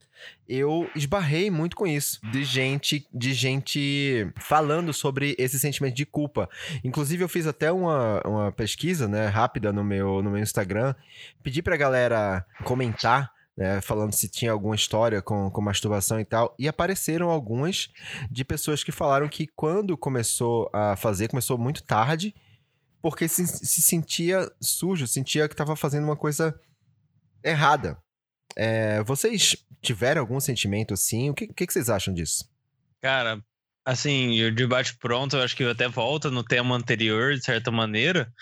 [0.49, 6.49] eu esbarrei muito com isso, de gente de gente falando sobre esse sentimento de culpa.
[6.83, 10.95] Inclusive eu fiz até uma, uma pesquisa, né, rápida no meu no meu Instagram,
[11.43, 16.55] pedi pra galera comentar né, falando se tinha alguma história com, com masturbação e tal,
[16.59, 17.89] e apareceram algumas
[18.31, 22.35] de pessoas que falaram que quando começou a fazer, começou muito tarde,
[23.01, 26.59] porque se, se sentia sujo, sentia que estava fazendo uma coisa
[27.45, 27.99] errada.
[28.57, 31.31] É, vocês tiveram algum sentimento assim?
[31.31, 32.49] O que, que, que vocês acham disso?
[33.03, 33.45] Cara,
[33.85, 38.33] assim, o debate pronto, eu acho que até volta no tema anterior, de certa maneira,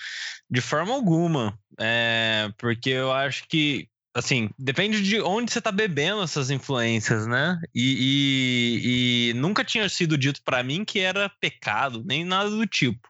[0.48, 1.58] de forma alguma.
[1.80, 7.60] É, porque eu acho que assim, depende de onde você tá bebendo essas influências, né?
[7.74, 12.66] E, e, e nunca tinha sido dito para mim que era pecado, nem nada do
[12.66, 13.08] tipo,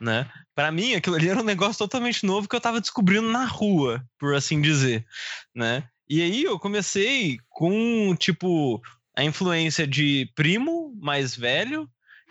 [0.00, 0.30] né?
[0.54, 4.04] Para mim, aquilo ali era um negócio totalmente novo que eu tava descobrindo na rua,
[4.18, 5.06] por assim dizer,
[5.54, 5.84] né?
[6.08, 8.80] E aí eu comecei com, tipo,
[9.14, 11.88] a influência de primo mais velho,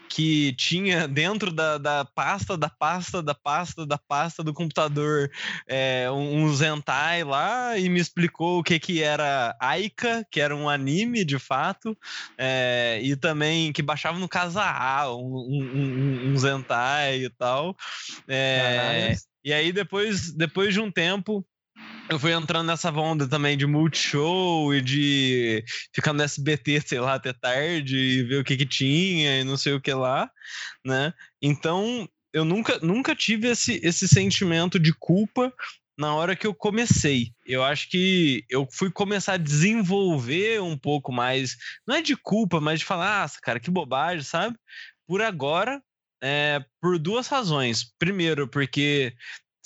[0.10, 5.30] que tinha dentro da, da pasta, da pasta, da pasta, da pasta do computador
[5.68, 10.56] é, um, um Zentai lá e me explicou o que que era Aika, que era
[10.56, 11.98] um anime de fato,
[12.38, 17.76] é, e também que baixava no Casa A, um, um, um Zentai e tal.
[18.28, 21.46] É, e aí depois, depois de um tempo
[22.10, 27.16] eu fui entrando nessa onda também de multishow e de ficar no SBT, sei lá,
[27.16, 30.30] até tarde e ver o que que tinha e não sei o que lá,
[30.86, 31.14] né?
[31.42, 35.54] Então, eu nunca, nunca tive esse, esse sentimento de culpa
[35.98, 37.32] na hora que eu comecei.
[37.46, 42.62] Eu acho que eu fui começar a desenvolver um pouco mais, não é de culpa,
[42.62, 44.56] mas de falar, ah, cara, que bobagem, sabe?
[45.08, 45.82] Por agora,
[46.22, 47.92] é, por duas razões.
[47.98, 49.14] Primeiro, porque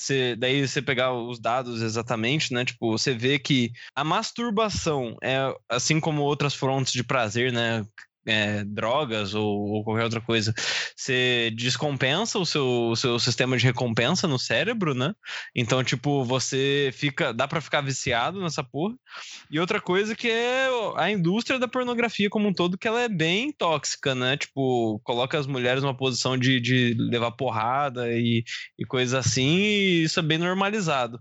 [0.01, 2.65] você, daí você pegar os dados exatamente, né?
[2.65, 7.85] Tipo, você vê que a masturbação é assim como outras frontes de prazer, né?
[8.25, 10.53] É, drogas ou, ou, qualquer outra coisa,
[10.95, 15.13] você descompensa o seu, o seu sistema de recompensa no cérebro, né?
[15.55, 17.33] Então, tipo, você fica.
[17.33, 18.95] dá para ficar viciado nessa porra.
[19.49, 23.09] E outra coisa que é a indústria da pornografia como um todo, que ela é
[23.09, 24.37] bem tóxica, né?
[24.37, 28.43] Tipo, coloca as mulheres numa posição de, de levar porrada e,
[28.77, 31.19] e coisas assim, e isso é bem normalizado.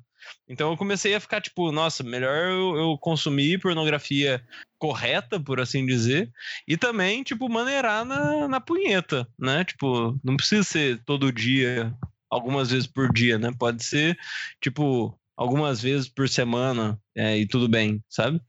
[0.48, 4.44] Então eu comecei a ficar tipo, nossa, melhor eu, eu, consumir pornografia
[4.78, 6.30] correta, por assim dizer,
[6.66, 9.64] e também, tipo, maneirar na, na punheta, né?
[9.64, 11.94] Tipo, não precisa ser todo dia,
[12.30, 13.52] algumas vezes por dia, né?
[13.59, 14.18] Pode ser,
[14.61, 18.40] tipo, algumas vezes por semana é, e tudo bem, sabe?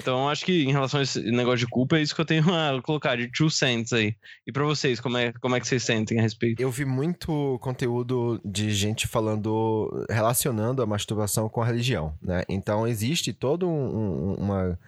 [0.00, 2.44] Então, acho que em relação a esse negócio de culpa, é isso que eu tenho
[2.54, 4.14] a colocar, de two cents aí.
[4.46, 6.60] E para vocês, como é, como é que vocês sentem a respeito?
[6.60, 12.42] Eu vi muito conteúdo de gente falando, relacionando a masturbação com a religião, né?
[12.48, 14.78] Então, existe todo um, uma,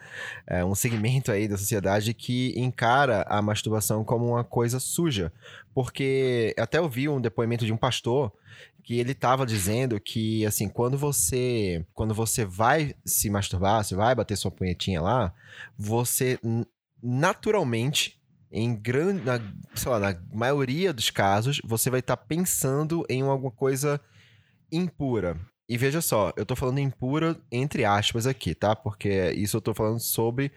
[0.46, 5.32] é, um segmento aí da sociedade que encara a masturbação como uma coisa suja.
[5.74, 8.32] Porque até eu vi um depoimento de um pastor
[8.82, 14.14] que ele estava dizendo que assim, quando você quando você vai se masturbar, você vai
[14.14, 15.32] bater sua punhetinha lá,
[15.78, 16.38] você
[17.02, 19.40] naturalmente em grande, na,
[19.74, 23.98] sei lá, na maioria dos casos, você vai estar tá pensando em alguma coisa
[24.70, 25.40] impura.
[25.68, 28.76] E veja só, eu tô falando impura entre aspas aqui, tá?
[28.76, 30.52] Porque isso eu tô falando sobre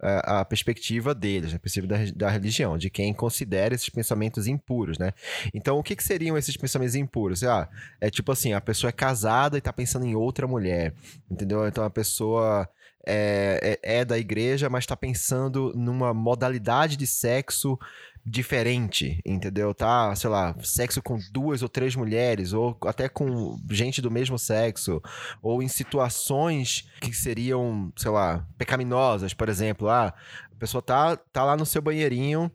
[0.00, 4.98] a, a perspectiva deles, a perspectiva da, da, religião, de quem considera esses pensamentos impuros,
[4.98, 5.12] né?
[5.52, 7.42] Então, o que, que seriam esses pensamentos impuros?
[7.42, 7.68] Ah,
[8.00, 10.94] é tipo assim, a pessoa é casada e tá pensando em outra mulher,
[11.30, 11.66] entendeu?
[11.66, 12.68] Então, a pessoa
[13.06, 17.78] é, é, é da igreja, mas tá pensando numa modalidade de sexo
[18.24, 19.74] diferente, entendeu?
[19.74, 24.38] Tá, sei lá, sexo com duas ou três mulheres, ou até com gente do mesmo
[24.38, 25.02] sexo,
[25.42, 30.14] ou em situações que seriam, sei lá, pecaminosas, por exemplo, ah,
[30.52, 32.50] a pessoa tá, tá lá no seu banheirinho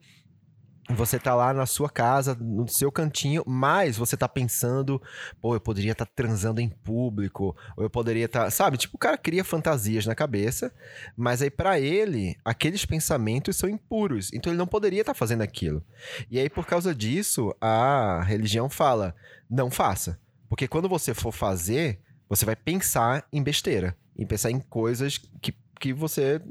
[0.90, 5.02] você tá lá na sua casa, no seu cantinho, mas você tá pensando,
[5.42, 8.52] pô, eu poderia estar tá transando em público, ou eu poderia estar, tá...
[8.52, 8.78] sabe?
[8.78, 10.72] Tipo, o cara cria fantasias na cabeça,
[11.18, 15.42] mas aí para ele, aqueles pensamentos são impuros, então ele não poderia estar tá fazendo
[15.42, 15.84] aquilo.
[16.30, 19.16] E aí por causa disso, a religião fala:
[19.50, 20.20] "Não faça".
[20.48, 25.54] Porque quando você for fazer, você vai pensar em besteira, em pensar em coisas que
[25.78, 26.42] que você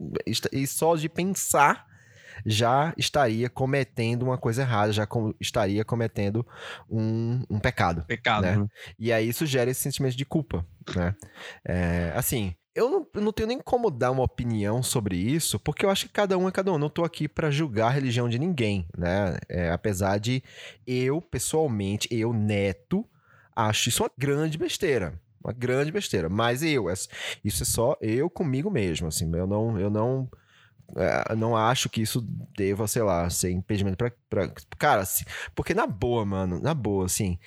[0.53, 1.87] e só de pensar
[2.45, 6.47] já estaria cometendo uma coisa errada, já com, estaria cometendo
[6.89, 8.05] um, um pecado.
[8.07, 8.43] Pecado.
[8.43, 8.57] Né?
[8.57, 8.67] Né?
[8.99, 11.15] E aí isso gera esse sentimento de culpa, né?
[11.67, 15.87] É, assim, eu não, eu não, tenho nem como dar uma opinião sobre isso, porque
[15.87, 16.75] eu acho que cada um é cada um.
[16.75, 19.39] Eu não tô aqui para julgar a religião de ninguém, né?
[19.49, 20.43] É, apesar de
[20.85, 23.09] eu, pessoalmente, eu, neto,
[23.55, 25.21] acho isso uma grande besteira.
[25.43, 26.29] Uma grande besteira.
[26.29, 26.95] Mas eu, é-
[27.45, 29.31] isso é só eu comigo mesmo, assim.
[29.37, 30.29] Eu não, eu não,
[30.97, 32.21] é, não acho que isso
[32.57, 34.13] deva, sei lá, ser impedimento pra.
[34.29, 37.39] pra cara, assim, porque na boa, mano, na boa, assim.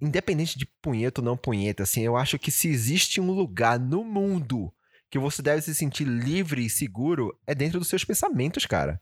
[0.00, 4.04] Independente de punheta ou não punheta, assim, eu acho que se existe um lugar no
[4.04, 4.70] mundo
[5.10, 9.00] que você deve se sentir livre e seguro, é dentro dos seus pensamentos, cara.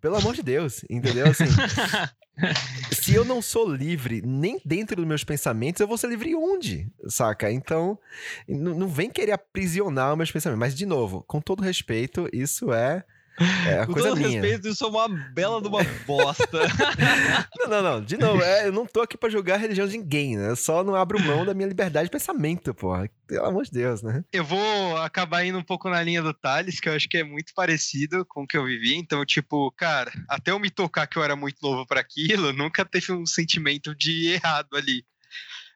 [0.00, 1.26] Pelo amor de Deus, entendeu?
[1.26, 1.44] Assim,
[2.94, 6.88] se eu não sou livre nem dentro dos meus pensamentos, eu vou ser livre onde?
[7.08, 7.50] Saca?
[7.50, 7.98] Então,
[8.46, 10.60] não vem querer aprisionar os meus pensamentos.
[10.60, 13.04] Mas, de novo, com todo respeito, isso é,
[13.66, 14.40] é a Com coisa todo minha.
[14.40, 16.46] respeito, isso é uma bela de uma bosta.
[17.58, 18.04] Não, não, não.
[18.04, 20.50] De novo, é, eu não tô aqui pra julgar a religião de ninguém, né?
[20.50, 23.10] Eu só não abro mão da minha liberdade de pensamento, porra.
[23.26, 24.24] Pelo amor de Deus, né?
[24.32, 27.24] Eu vou acabar indo um pouco na linha do Thales, que eu acho que é
[27.24, 28.94] muito parecido com o que eu vivi.
[28.94, 32.84] Então, tipo, cara, até eu me tocar que eu era muito novo para aquilo, nunca
[32.84, 35.04] teve um sentimento de errado ali.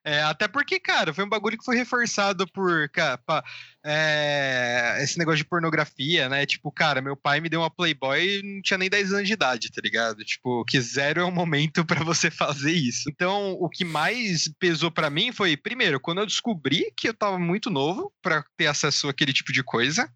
[0.04, 3.44] É, até porque, cara, foi um bagulho que foi reforçado por, cara, pá,
[3.84, 6.44] é, esse negócio de pornografia, né?
[6.44, 9.32] Tipo, cara, meu pai me deu uma Playboy e não tinha nem 10 anos de
[9.34, 10.24] idade, tá ligado?
[10.24, 13.08] Tipo, que zero é o momento pra você fazer isso.
[13.08, 17.38] Então, o que mais pesou pra mim foi, primeiro, quando eu descobri que eu tava
[17.38, 20.12] muito novo pra ter acesso àquele tipo de coisa.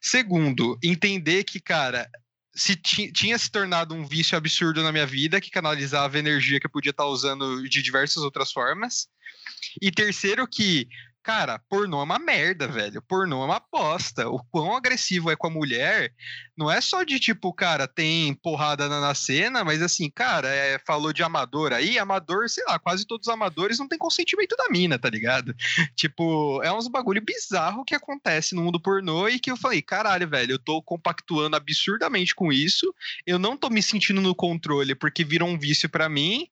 [0.00, 2.08] Segundo, entender que, cara,
[2.54, 6.66] se ti- tinha se tornado um vício absurdo na minha vida, que canalizava energia que
[6.66, 9.08] eu podia estar usando de diversas outras formas.
[9.80, 10.88] E terceiro, que,
[11.26, 13.02] cara, pornô é uma merda, velho.
[13.02, 14.28] Pornô é uma bosta.
[14.28, 16.12] O quão agressivo é com a mulher,
[16.56, 20.78] não é só de tipo, cara, tem porrada na, na cena, mas assim, cara, é,
[20.86, 24.68] falou de amador aí, amador, sei lá, quase todos os amadores não tem consentimento da
[24.70, 25.52] mina, tá ligado?
[25.96, 30.28] Tipo, é uns bagulho bizarro que acontece no mundo pornô e que eu falei, caralho,
[30.28, 32.94] velho, eu tô compactuando absurdamente com isso,
[33.26, 36.46] eu não tô me sentindo no controle porque virou um vício pra mim.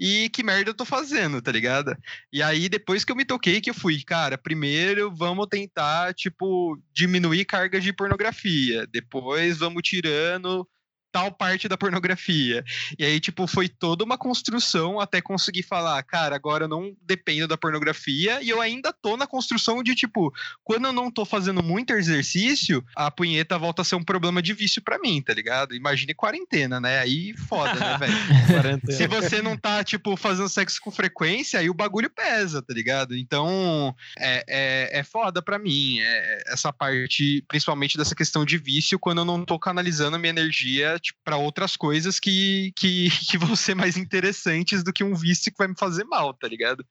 [0.00, 1.96] E que merda eu tô fazendo, tá ligado?
[2.32, 6.76] E aí, depois que eu me toquei, que eu fui, cara, primeiro vamos tentar, tipo,
[6.92, 8.86] diminuir carga de pornografia.
[8.88, 10.68] Depois vamos tirando
[11.12, 12.64] tal parte da pornografia.
[12.98, 17.46] E aí, tipo, foi toda uma construção até conseguir falar, cara, agora eu não dependo
[17.46, 20.32] da pornografia e eu ainda tô na construção de, tipo,
[20.64, 24.54] quando eu não tô fazendo muito exercício, a punheta volta a ser um problema de
[24.54, 25.74] vício pra mim, tá ligado?
[25.74, 26.98] Imagine quarentena, né?
[27.00, 28.80] Aí foda, né, velho?
[28.90, 33.16] Se você não tá, tipo, fazendo sexo com frequência, aí o bagulho pesa, tá ligado?
[33.16, 36.00] Então, é, é, é foda pra mim.
[36.00, 40.98] é- essa parte, principalmente dessa questão de vício, quando eu não tô canalizando minha energia
[41.24, 45.58] pra outras coisas que, que, que vão ser mais interessantes do que um vício que
[45.58, 46.84] vai me fazer mal, tá ligado?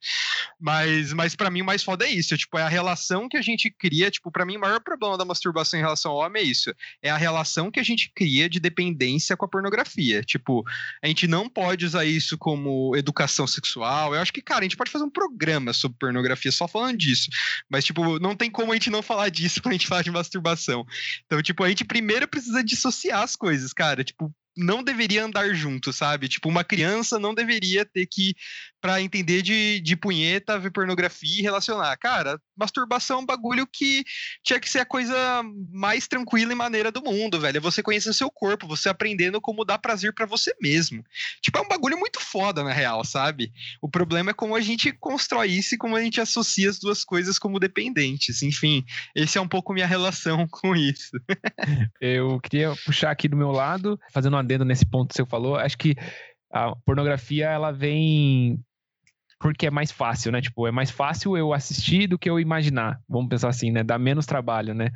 [0.60, 3.42] Mas, mas para mim o mais foda é isso, tipo, é a relação que a
[3.42, 6.46] gente cria, tipo, para mim o maior problema da masturbação em relação ao homem é
[6.46, 10.22] isso, é a relação que a gente cria de dependência com a pornografia.
[10.22, 10.64] Tipo,
[11.02, 14.14] a gente não pode usar isso como educação sexual.
[14.14, 17.30] Eu acho que, cara, a gente pode fazer um programa sobre pornografia só falando disso.
[17.68, 20.10] Mas, tipo, não tem como a gente não falar disso quando a gente fala de
[20.10, 20.86] masturbação.
[21.26, 24.01] Então, tipo, a gente primeiro precisa dissociar as coisas, cara.
[24.04, 26.28] Tipo, não deveria andar junto, sabe?
[26.28, 28.34] Tipo, uma criança não deveria ter que,
[28.80, 31.96] pra entender de, de punheta, ver pornografia e relacionar.
[31.96, 34.04] Cara, masturbação é um bagulho que
[34.44, 35.14] tinha que ser a coisa
[35.70, 37.56] mais tranquila e maneira do mundo, velho.
[37.56, 41.02] É você conhecendo seu corpo, você aprendendo como dar prazer pra você mesmo.
[41.40, 43.52] Tipo, é um bagulho muito foda, na real, sabe?
[43.80, 47.04] O problema é como a gente constrói isso e como a gente associa as duas
[47.04, 48.42] coisas como dependentes.
[48.42, 48.84] Enfim,
[49.14, 51.10] esse é um pouco minha relação com isso.
[52.00, 55.56] Eu queria puxar aqui do meu lado, fazendo um adendo nesse ponto que você falou.
[55.56, 55.94] Acho que
[56.52, 58.60] a pornografia, ela vem
[59.40, 60.40] porque é mais fácil, né?
[60.40, 63.00] Tipo, é mais fácil eu assistir do que eu imaginar.
[63.08, 63.82] Vamos pensar assim, né?
[63.82, 64.90] Dá menos trabalho, né?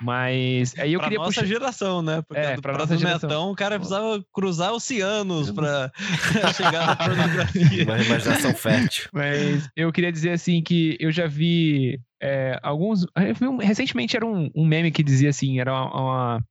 [0.00, 1.44] Mas aí eu pra queria nossa puxar...
[1.46, 2.22] geração, né?
[2.26, 3.28] Porque É, do- pra pra nossa do geração.
[3.28, 5.92] Netão, o cara precisava cruzar oceanos pra
[6.56, 7.84] chegar na pornografia.
[7.84, 9.08] Uma imaginação fértil.
[9.12, 13.02] Mas eu queria dizer assim que eu já vi é, alguns.
[13.14, 16.00] eu vi um- recentemente era um, um meme que dizia assim, era uma.
[16.34, 16.44] uma-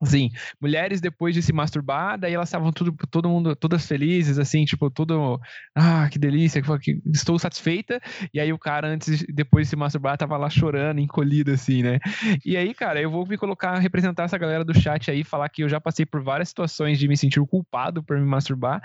[0.00, 0.30] Assim,
[0.60, 4.88] mulheres depois de se masturbar, daí elas estavam tudo, todo mundo, todas felizes, assim, tipo,
[4.88, 5.40] tudo,
[5.74, 8.00] ah, que delícia, que, estou satisfeita.
[8.32, 11.98] E aí o cara, antes, depois de se masturbar, tava lá chorando, encolhido, assim, né?
[12.44, 15.64] E aí, cara, eu vou me colocar, representar essa galera do chat aí, falar que
[15.64, 18.80] eu já passei por várias situações de me sentir culpado por me masturbar,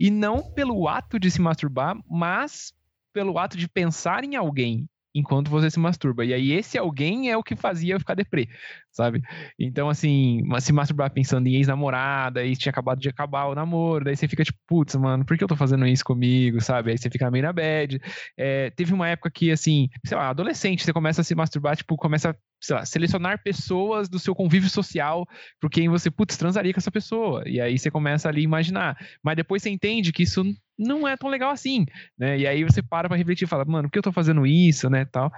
[0.00, 2.72] e não pelo ato de se masturbar, mas
[3.12, 6.24] pelo ato de pensar em alguém enquanto você se masturba.
[6.24, 8.48] E aí esse alguém é o que fazia eu ficar deprê,
[8.92, 9.22] sabe?
[9.58, 14.16] Então, assim, se masturbar pensando em ex-namorada, e tinha acabado de acabar o namoro, daí
[14.16, 16.90] você fica tipo, putz, mano, por que eu tô fazendo isso comigo, sabe?
[16.90, 18.00] Aí você fica meio na bad.
[18.36, 21.96] É, teve uma época que, assim, sei lá, adolescente, você começa a se masturbar, tipo,
[21.96, 25.26] começa a sei lá, selecionar pessoas do seu convívio social
[25.60, 27.42] por quem você, putz, transaria com essa pessoa.
[27.46, 28.96] E aí você começa ali a imaginar.
[29.22, 30.42] Mas depois você entende que isso
[30.78, 31.86] não é tão legal assim,
[32.18, 32.38] né?
[32.38, 34.88] E aí você para pra refletir e fala, mano, por que eu tô fazendo isso,
[34.90, 35.30] né, tal.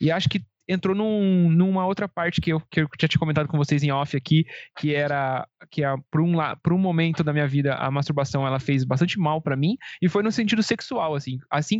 [0.00, 3.48] E acho que entrou num- numa outra parte que eu, que eu já tinha comentado
[3.48, 4.44] com vocês em off aqui,
[4.78, 8.60] que era que a, por, um, por um momento da minha vida a masturbação ela
[8.60, 11.78] fez bastante mal pra mim e foi no sentido sexual assim assim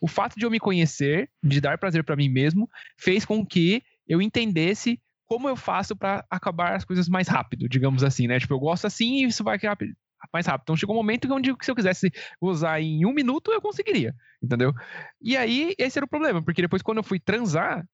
[0.00, 3.82] o fato de eu me conhecer de dar prazer pra mim mesmo fez com que
[4.06, 8.54] eu entendesse como eu faço pra acabar as coisas mais rápido digamos assim né tipo
[8.54, 9.94] eu gosto assim e isso vai rápido
[10.32, 10.62] mais rápido.
[10.64, 12.10] Então chegou um momento onde se eu quisesse
[12.40, 14.72] usar em um minuto, eu conseguiria, entendeu?
[15.20, 17.84] E aí, esse era o problema, porque depois quando eu fui transar,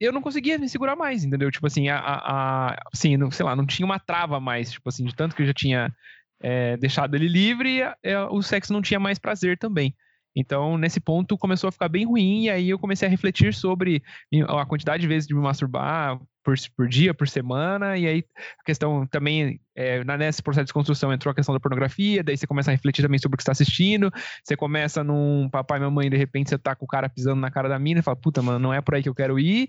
[0.00, 1.50] eu não conseguia me segurar mais, entendeu?
[1.50, 4.88] Tipo assim, a, a, a- assim, não, sei lá, não tinha uma trava mais, tipo
[4.88, 5.92] assim, de tanto que eu já tinha
[6.40, 9.94] é, deixado ele livre, é, o sexo não tinha mais prazer também.
[10.36, 14.02] Então, nesse ponto, começou a ficar bem ruim, e aí eu comecei a refletir sobre
[14.46, 18.24] a quantidade de vezes de me masturbar por, por dia, por semana, e aí
[18.58, 22.46] a questão também, é, nesse processo de desconstrução entrou a questão da pornografia, daí você
[22.46, 24.10] começa a refletir também sobre o que está assistindo,
[24.42, 27.50] você começa num papai e mamãe, de repente você tá com o cara pisando na
[27.50, 29.68] cara da mina e fala, puta, mano, não é por aí que eu quero ir.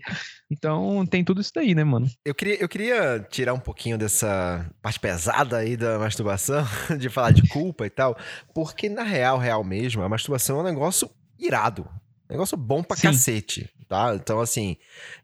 [0.49, 2.07] Então tem tudo isso daí, né, mano?
[2.23, 6.65] Eu queria, eu queria tirar um pouquinho dessa parte pesada aí da masturbação,
[6.97, 8.17] de falar de culpa e tal,
[8.55, 11.85] porque na real, real mesmo, a masturbação é um negócio irado.
[12.29, 13.07] Negócio bom pra Sim.
[13.07, 14.13] cacete, tá?
[14.13, 14.77] Então, assim,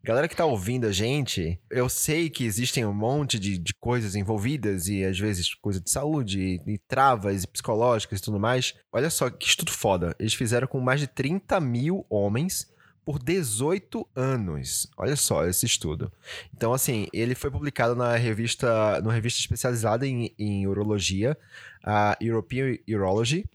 [0.04, 4.15] galera que tá ouvindo a gente, eu sei que existem um monte de, de coisas
[4.15, 8.74] envolvidas e às vezes coisa de saúde e, e travas e psicológicas e tudo mais.
[8.91, 10.15] Olha só que estudo foda.
[10.18, 12.74] Eles fizeram com mais de 30 mil homens
[13.06, 14.89] por 18 anos.
[14.98, 16.12] Olha só esse estudo.
[16.56, 21.38] Então, assim, ele foi publicado na revista, numa revista especializada em, em urologia,
[21.84, 23.46] a European Urology,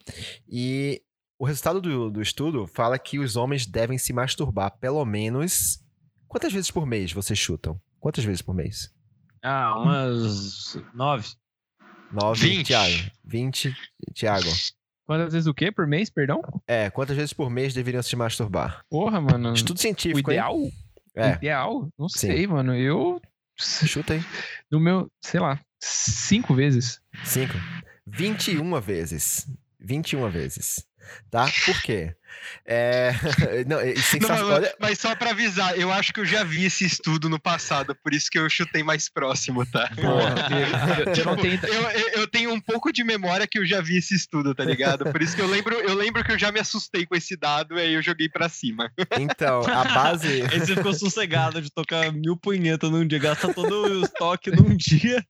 [0.48, 1.02] e
[1.40, 5.82] o resultado do, do estudo fala que os homens devem se masturbar pelo menos.
[6.28, 7.80] Quantas vezes por mês vocês chutam?
[7.98, 8.92] Quantas vezes por mês?
[9.42, 11.26] Ah, umas nove.
[12.12, 12.66] 9, 20.
[12.66, 13.10] Tiago.
[13.24, 13.76] 20,
[14.14, 14.48] Tiago.
[15.06, 15.72] Quantas vezes o quê?
[15.72, 16.42] Por mês, perdão?
[16.66, 18.84] É, quantas vezes por mês deveriam se masturbar?
[18.90, 19.54] Porra, mano.
[19.54, 20.36] Estudo O científico, hein?
[20.36, 20.56] ideal?
[21.14, 21.88] É, Ideal?
[21.98, 22.18] Não Sim.
[22.18, 22.74] sei, mano.
[22.76, 23.20] Eu.
[23.56, 24.20] chuta aí.
[24.70, 27.00] No meu, sei lá, cinco vezes.
[27.24, 27.54] 5.
[28.06, 29.46] 21 vezes.
[29.80, 30.86] 21 vezes.
[31.30, 31.46] Tá?
[31.66, 32.14] Por quê?
[32.66, 33.12] É.
[33.66, 34.44] Não, é Não, sensacional.
[34.48, 37.38] mas, Olha, mas só pra avisar, eu acho que eu já vi esse estudo no
[37.40, 39.88] passado, por isso que eu chutei mais próximo, tá?
[39.94, 41.60] Porra, eu, eu- eu não tenho.
[41.64, 45.04] Eu, eu- tenho um pouco de memória que eu já vi esse estudo, tá ligado?
[45.10, 47.76] Por isso que eu lembro, eu lembro que eu já me assustei com esse dado
[47.76, 48.90] e aí eu joguei pra cima.
[49.18, 50.42] então, a base.
[50.52, 54.76] Aí você ficou sossegado de tocar mil punhetas num dia, gasta todo o estoque num
[54.76, 55.24] dia.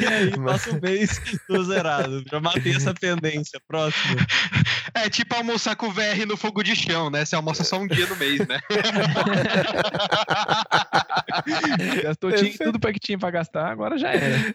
[0.00, 2.22] e aí passa um mês, tô zerado.
[2.30, 3.60] Já matei essa pendência.
[3.66, 4.16] Próximo.
[4.96, 7.24] É tipo almoçar com o VR no fogo de chão, né?
[7.24, 8.60] Você almoça só um dia no mês, né?
[12.02, 14.54] Gastou tinha, tudo pra que tinha pra gastar, agora já era.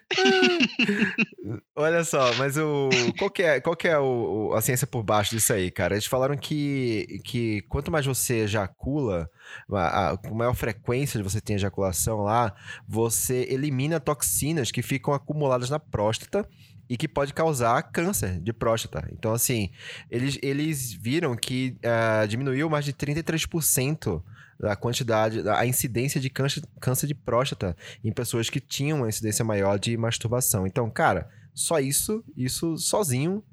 [1.75, 2.89] Olha só, mas o.
[3.17, 5.93] Qual que é, qual que é o, o- a ciência por baixo disso aí, cara?
[5.95, 9.29] Eles falaram que, que quanto mais você ejacula,
[9.71, 12.53] a, a- com maior frequência de você tem ejaculação lá,
[12.87, 16.47] você elimina toxinas que ficam acumuladas na próstata
[16.89, 19.07] e que pode causar câncer de próstata.
[19.13, 19.69] Então, assim,
[20.09, 24.23] eles, eles viram que ah, diminuiu mais de 33%
[24.59, 29.07] da quantidade, da- a incidência de câncer, câncer de próstata em pessoas que tinham uma
[29.07, 30.65] incidência maior de masturbação.
[30.67, 33.43] Então, cara, só isso, isso sozinho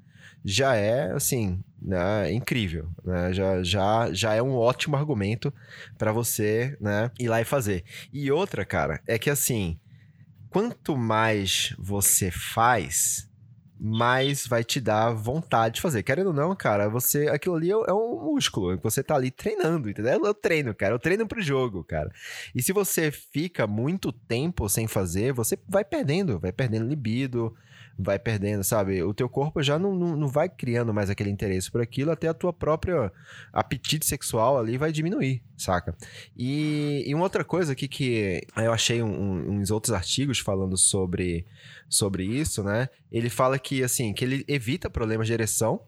[0.43, 3.33] já é, assim, né, incrível, né?
[3.33, 5.53] Já, já, já é um ótimo argumento
[5.97, 7.83] pra você, né, ir lá e fazer.
[8.13, 9.79] E outra, cara, é que assim,
[10.49, 13.26] quanto mais você faz,
[13.79, 16.03] mais vai te dar vontade de fazer.
[16.03, 19.89] Querendo ou não, cara, você, aquilo ali é é um músculo, você tá ali treinando,
[19.89, 20.25] entendeu?
[20.25, 22.11] É o treino, cara, eu treino pro jogo, cara.
[22.53, 27.55] E se você fica muito tempo sem fazer, você vai perdendo, vai perdendo libido,
[27.97, 29.01] vai perdendo, sabe?
[29.01, 32.27] O teu corpo já não, não, não vai criando mais aquele interesse por aquilo, até
[32.27, 33.11] a tua própria
[33.51, 35.95] apetite sexual ali vai diminuir, saca?
[36.37, 40.77] E, e uma outra coisa aqui que eu achei um- um- uns outros artigos falando
[40.77, 41.45] sobre,
[41.89, 42.87] sobre isso, né?
[43.11, 45.81] Ele fala que, assim, que ele evita problemas de ereção,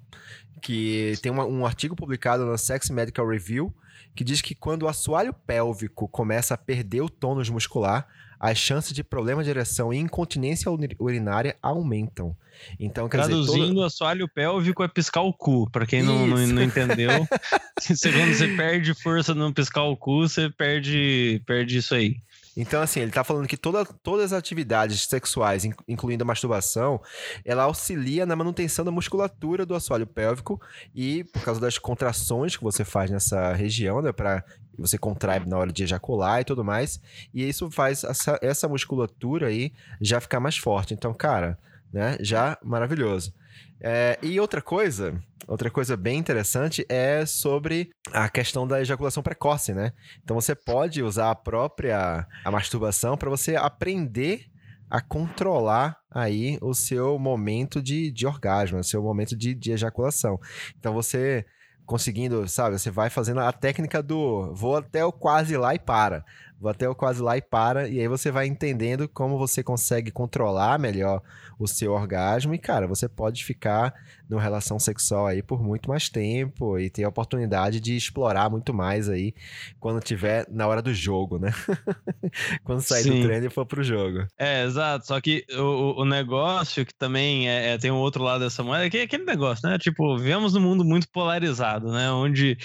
[0.61, 3.73] que tem uma- um artigo publicado na Sex Medical Review
[4.19, 8.05] que diz que quando o assoalho pélvico começa a perder o tônus muscular,
[8.37, 12.35] as chances de problema de ereção e incontinência uri- urinária aumentam.
[12.77, 13.85] Então, quer dizer, Traduzindo, todo...
[13.85, 15.69] assoalho pélvico é piscar o cu.
[15.71, 17.09] Pra quem não, não, não entendeu.
[17.79, 22.17] Segundo você perde força no piscar o cu, você perde, perde isso aí.
[22.61, 27.01] Então, assim, ele tá falando que toda, todas as atividades sexuais, in- incluindo a masturbação,
[27.45, 30.59] ela auxilia na manutenção da musculatura do assoalho pélvico
[30.93, 34.43] e por causa das contrações que você faz nessa região, né, para
[34.77, 36.99] você contrai na hora de ejacular e tudo mais.
[37.33, 40.93] E isso faz essa, essa musculatura aí já ficar mais forte.
[40.93, 41.57] Então, cara,
[41.91, 42.17] né?
[42.19, 43.33] Já maravilhoso.
[43.81, 49.73] É, e outra coisa, outra coisa bem interessante é sobre a questão da ejaculação precoce,
[49.73, 49.93] né?
[50.23, 54.45] Então você pode usar a própria a masturbação para você aprender
[54.89, 60.39] a controlar aí o seu momento de, de orgasmo, o seu momento de, de ejaculação.
[60.77, 61.45] Então você
[61.85, 66.23] conseguindo, sabe, você vai fazendo a técnica do vou até o quase lá e para.
[66.59, 70.11] Vou até o quase lá e para, e aí você vai entendendo como você consegue
[70.11, 71.21] controlar melhor
[71.57, 72.53] o seu orgasmo.
[72.53, 73.93] E, cara, você pode ficar
[74.29, 78.73] numa relação sexual aí por muito mais tempo e ter a oportunidade de explorar muito
[78.73, 79.33] mais aí
[79.79, 81.51] quando tiver na hora do jogo, né?
[82.63, 83.21] quando sair Sim.
[83.21, 84.27] do treino e for pro jogo.
[84.37, 85.07] É, exato.
[85.07, 88.89] Só que o, o negócio que também é, é- tem um outro lado dessa moeda,
[88.89, 89.77] que é aquele negócio, né?
[89.77, 92.11] Tipo, vivemos num mundo muito polarizado, né?
[92.11, 92.57] Onde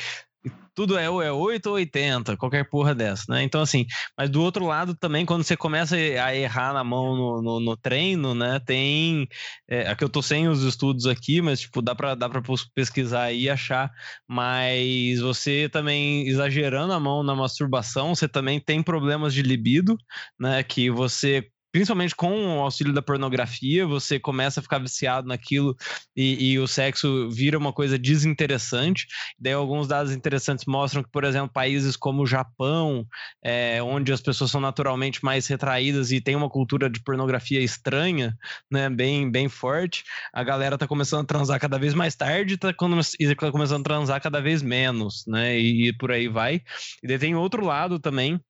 [0.75, 3.43] tudo é, é 8 ou 80, qualquer porra dessa, né?
[3.43, 3.87] Então, assim,
[4.19, 7.77] mas do outro lado também, quando você começa a errar na mão no, no, no
[7.77, 8.61] treino, né?
[8.61, 9.29] Tem.
[9.69, 12.43] É, aqui eu tô sem os estudos aqui, mas, tipo, dá pra, dá pra
[12.75, 13.91] pesquisar e achar.
[14.29, 19.97] Mas você também, exagerando a mão na masturbação, você também tem problemas de libido,
[20.39, 20.63] né?
[20.63, 21.49] Que você.
[21.75, 25.75] Principalmente com o auxílio da pornografia, você começa a ficar viciado naquilo
[26.15, 29.09] e, e o sexo vira uma coisa desinteressante.
[29.37, 33.05] Daí alguns dados interessantes mostram que, por exemplo, países como o Japão,
[33.43, 38.39] é, onde as pessoas são naturalmente mais retraídas e tem uma cultura de pornografia estranha,
[38.71, 42.73] né, bem, bem forte, a galera tá começando a transar cada vez mais tarde tá
[42.73, 46.63] come- e tá começando a transar cada vez menos, né, e, e por aí vai.
[47.03, 48.41] E daí tem outro lado também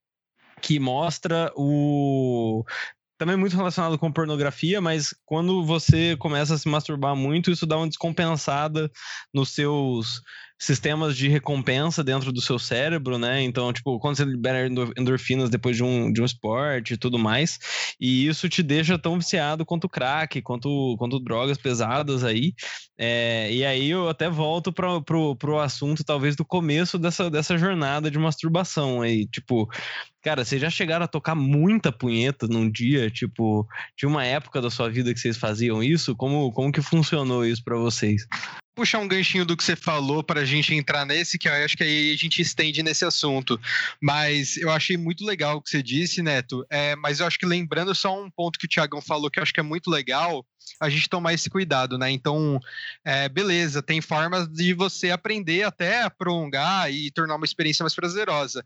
[0.61, 2.65] que mostra o
[3.19, 7.77] também muito relacionado com pornografia, mas quando você começa a se masturbar muito, isso dá
[7.77, 8.91] uma descompensada
[9.33, 10.21] nos seus
[10.59, 13.43] sistemas de recompensa dentro do seu cérebro, né?
[13.43, 17.19] Então, tipo, quando você libera endor- endorfinas depois de um, de um esporte e tudo
[17.19, 17.59] mais,
[18.01, 22.55] e isso te deixa tão viciado quanto crack, quanto, quanto drogas pesadas aí.
[22.97, 27.59] É, e aí eu até volto para pro, pro assunto, talvez, do começo dessa, dessa
[27.59, 29.27] jornada de masturbação aí.
[29.27, 29.69] Tipo,
[30.23, 33.11] cara, vocês já chegaram a tocar muita punheta num dia?
[33.11, 36.15] Tipo, tinha uma época da sua vida que vocês faziam isso?
[36.17, 38.27] Como, como que funcionou isso para vocês?
[38.75, 41.77] Puxar um ganchinho do que você falou para a gente entrar nesse, que eu acho
[41.77, 43.61] que aí a gente estende nesse assunto.
[44.01, 46.67] Mas eu achei muito legal o que você disse, Neto.
[46.69, 49.43] É, mas eu acho que lembrando só um ponto que o Tiagão falou que eu
[49.43, 50.45] acho que é muito legal,
[50.81, 52.11] a gente tomar esse cuidado, né?
[52.11, 52.59] Então,
[53.05, 57.95] é, beleza, tem formas de você aprender até a prolongar e tornar uma experiência mais
[57.95, 58.65] prazerosa.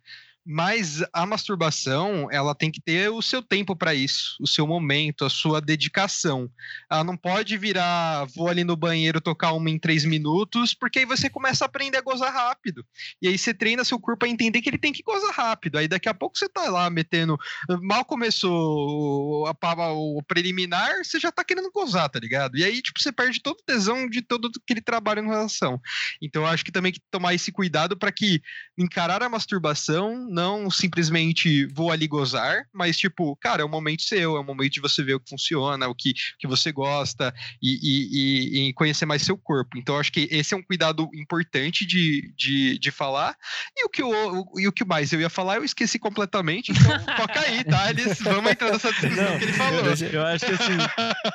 [0.50, 5.26] Mas a masturbação, ela tem que ter o seu tempo para isso, o seu momento,
[5.26, 6.50] a sua dedicação.
[6.90, 11.04] Ela não pode virar, vou ali no banheiro tocar uma em três minutos, porque aí
[11.04, 12.82] você começa a aprender a gozar rápido.
[13.20, 15.76] E aí você treina seu corpo a entender que ele tem que gozar rápido.
[15.76, 17.36] Aí daqui a pouco você tá lá metendo.
[17.82, 22.56] Mal começou a, pa- o preliminar, você já tá querendo gozar, tá ligado?
[22.56, 25.78] E aí, tipo, você perde todo o tesão de todo aquele trabalho em relação.
[26.22, 28.40] Então, eu acho que também que tomar esse cuidado para que
[28.78, 34.36] encarar a masturbação não simplesmente vou ali gozar, mas tipo, cara, é um momento seu,
[34.36, 37.78] é um momento de você ver o que funciona, o que, que você gosta e,
[37.82, 39.76] e- e- conhecer mais seu corpo.
[39.76, 43.34] Então, acho que esse é um cuidado importante de, de, de falar.
[43.76, 46.70] E o, que eu, o- e o que mais eu ia falar, eu esqueci completamente.
[46.72, 47.90] Então, toca aí, tá?
[47.90, 49.80] Eles, vamos entrar nessa discussão Não, que ele falou.
[49.86, 50.78] Eu, eu acho que assim,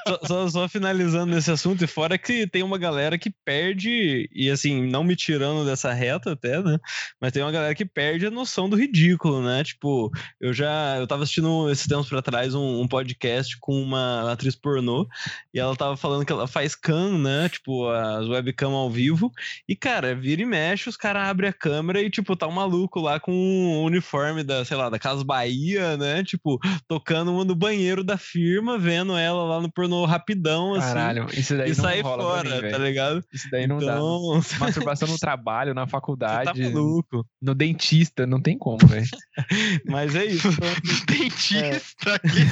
[0.08, 4.49] só, só- só finalizando nesse assunto, e fora que tem uma galera que perde, e
[4.49, 6.78] assim, não me tirando dessa reta até, né?
[7.20, 9.64] Mas tem uma galera que perde a noção do ridículo, né?
[9.64, 10.98] Tipo, eu já.
[10.98, 15.08] Eu tava assistindo esses tempos pra trás um, um podcast com uma atriz pornô,
[15.54, 17.50] e ela tava falando que ela faz cam, né?
[17.50, 19.32] Tipo, as webcam ao vivo.
[19.68, 23.00] E, cara, vira e mexe, os caras abrem a câmera e, tipo, tá um maluco
[23.00, 26.24] lá com o uniforme da, sei lá, da Casa Bahia, né?
[26.24, 30.88] Tipo, tocando uma no banheiro da firma, vendo ela lá no pornô rapidão, assim.
[30.88, 33.24] Caralho, isso daí e não sair rola fora, mim, tá ligado?
[33.34, 33.96] Isso daí não dá.
[33.96, 37.26] então, Masturbação no trabalho, na você faculdade, tá maluco.
[37.42, 39.08] no dentista, não tem como, velho.
[39.86, 40.50] Mas é isso.
[41.08, 42.48] Dentista aqui.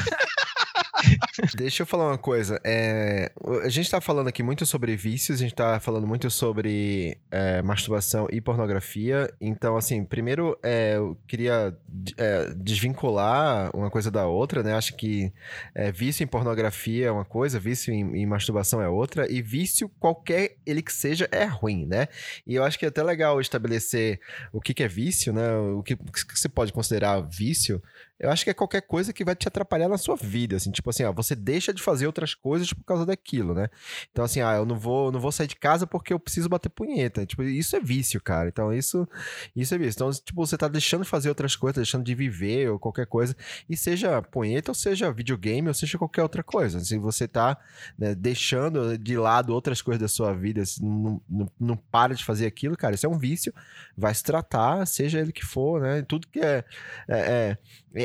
[1.55, 2.59] Deixa eu falar uma coisa.
[2.63, 3.31] é,
[3.63, 7.61] a gente tá falando aqui muito sobre vícios, a gente tá falando muito sobre é,
[7.61, 9.31] masturbação e pornografia.
[9.39, 11.75] Então, assim, primeiro é, eu queria
[12.17, 14.73] é, desvincular uma coisa da outra, né?
[14.73, 15.31] Acho que
[15.73, 19.89] é, vício em pornografia é uma coisa, vício em, em masturbação é outra, e vício,
[19.99, 22.07] qualquer ele que seja, é ruim, né?
[22.45, 24.19] E eu acho que é até legal estabelecer
[24.51, 25.55] o que, que é vício, né?
[25.55, 27.81] O que, que você pode considerar vício.
[28.21, 30.87] Eu acho que é qualquer coisa que vai te atrapalhar na sua vida, assim, tipo
[30.91, 33.67] assim, ó, você deixa de fazer outras coisas por causa daquilo, né?
[34.11, 36.69] Então, assim, ah, eu não vou, não vou sair de casa porque eu preciso bater
[36.69, 37.25] punheta.
[37.25, 38.47] Tipo, isso é vício, cara.
[38.47, 39.07] Então, isso,
[39.55, 39.97] isso é vício.
[39.97, 43.35] Então, tipo, você tá deixando de fazer outras coisas, deixando de viver ou qualquer coisa.
[43.67, 46.79] E seja punheta, ou seja videogame, ou seja qualquer outra coisa.
[46.79, 47.57] Se você tá
[47.97, 52.23] né, deixando de lado outras coisas da sua vida, se não, não, não para de
[52.23, 53.51] fazer aquilo, cara, isso é um vício.
[53.97, 56.03] Vai se tratar, seja ele que for, né?
[56.03, 56.63] Tudo que é.
[57.07, 57.57] é, é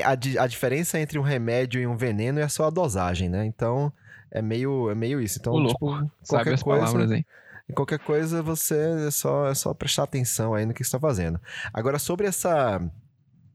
[0.03, 3.45] a, a diferença entre um remédio e um veneno é só a dosagem, né?
[3.47, 3.93] Então.
[4.29, 5.39] É meio, é meio isso.
[5.41, 5.73] Então, louco.
[5.73, 7.25] tipo, Sabe qualquer as coisa, palavras aí.
[7.69, 10.99] e qualquer coisa você é só, é só prestar atenção aí no que você tá
[10.99, 11.41] fazendo.
[11.73, 12.83] Agora, sobre essa.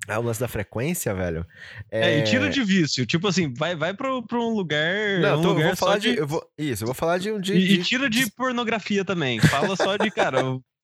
[0.07, 1.45] ah, O lance da frequência, velho.
[1.91, 3.05] É, e tira de vício.
[3.05, 5.19] Tipo assim, vai, vai pra, pra um lugar.
[5.21, 6.17] Não, um eu lugar vou só falar de.
[6.17, 7.53] eu vou- isso, eu vou falar de um de.
[7.53, 9.39] E, e de- tira de pornografia também.
[9.39, 10.41] Fala só de, cara,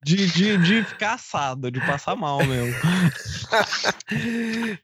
[0.08, 2.74] de, de, de ficar assado, de passar mal mesmo.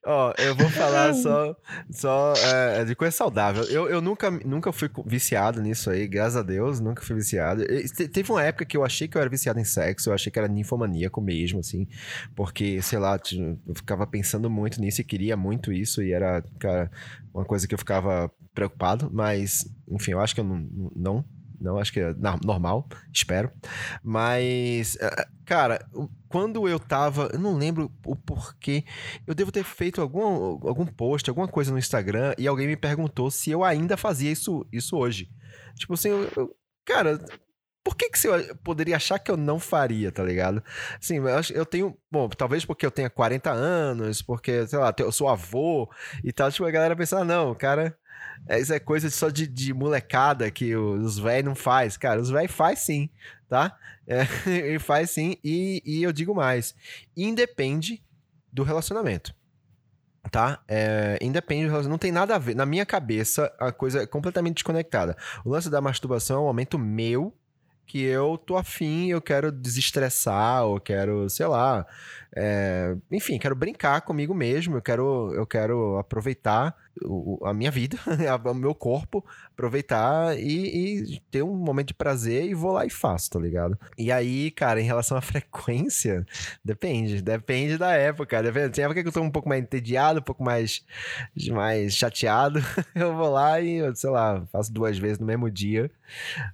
[0.06, 1.56] Ó, eu vou falar só,
[1.90, 3.64] só é, de coisa saudável.
[3.66, 7.64] Eu, eu nunca, nunca fui viciado nisso aí, graças a Deus, nunca fui viciado.
[7.66, 10.32] Te- Teve uma época que eu achei que eu era viciado em sexo, eu achei
[10.32, 11.88] que era ninfomaníaco mesmo, assim,
[12.36, 13.18] porque, sei lá,
[13.66, 16.92] eu ficava pensando muito nisso e queria muito isso, e era, cara,
[17.34, 20.68] uma coisa que eu ficava preocupado, mas, enfim, eu acho que eu não.
[20.96, 21.26] não
[21.64, 23.52] não, acho que é normal, espero.
[24.04, 27.30] Mas, eh, cara, o- quando eu tava.
[27.34, 28.84] Eu não lembro o porquê.
[29.26, 30.24] Eu devo ter feito algum,
[30.68, 34.66] algum post, alguma coisa no Instagram e alguém me perguntou se eu ainda fazia isso,
[34.72, 35.30] isso hoje.
[35.76, 36.56] Tipo assim, eu, eu-
[36.86, 37.20] cara,
[37.84, 40.64] por que, que você poderia achar que eu não faria, tá ligado?
[41.00, 41.18] Assim,
[41.54, 41.98] eu tenho.
[42.12, 45.90] Bom, talvez porque eu tenha 40 anos, porque, sei lá, eu sou avô
[46.24, 46.52] e tal.
[46.52, 47.98] Tipo, a galera pensa, ah, não, cara.
[48.48, 51.98] É, Isso é coisa só de, de molecada que os velhos não faz.
[51.98, 53.10] Cara, os velhos faz sim,
[53.50, 53.78] tá?
[54.08, 56.76] É, ele faz sim, e, e eu digo mais.
[57.16, 58.04] Independe
[58.52, 59.34] do relacionamento.
[60.32, 60.64] Tá?
[60.68, 61.70] É, independe.
[61.88, 62.56] Não tem nada a ver.
[62.56, 65.18] Na minha cabeça, a coisa é completamente desconectada.
[65.44, 67.36] O lance da masturbação é um momento meu
[67.86, 71.86] que eu tô afim, eu quero desestressar, ou quero, sei lá.
[72.36, 77.98] É, enfim, quero brincar comigo mesmo, eu quero, eu quero aproveitar o- a minha vida,
[78.46, 82.90] o meu corpo, aproveitar e, e ter um momento de prazer e vou lá e
[82.90, 83.78] faço, tá ligado?
[83.98, 86.26] E aí, cara, em relação à frequência,
[86.64, 88.42] depende, depende da época.
[88.44, 88.70] Depende.
[88.72, 90.84] Tem época que eu tô um pouco mais entediado, um pouco mais,
[91.52, 92.60] mais chateado,
[92.96, 95.90] eu vou lá e, sei lá, faço duas vezes no mesmo dia.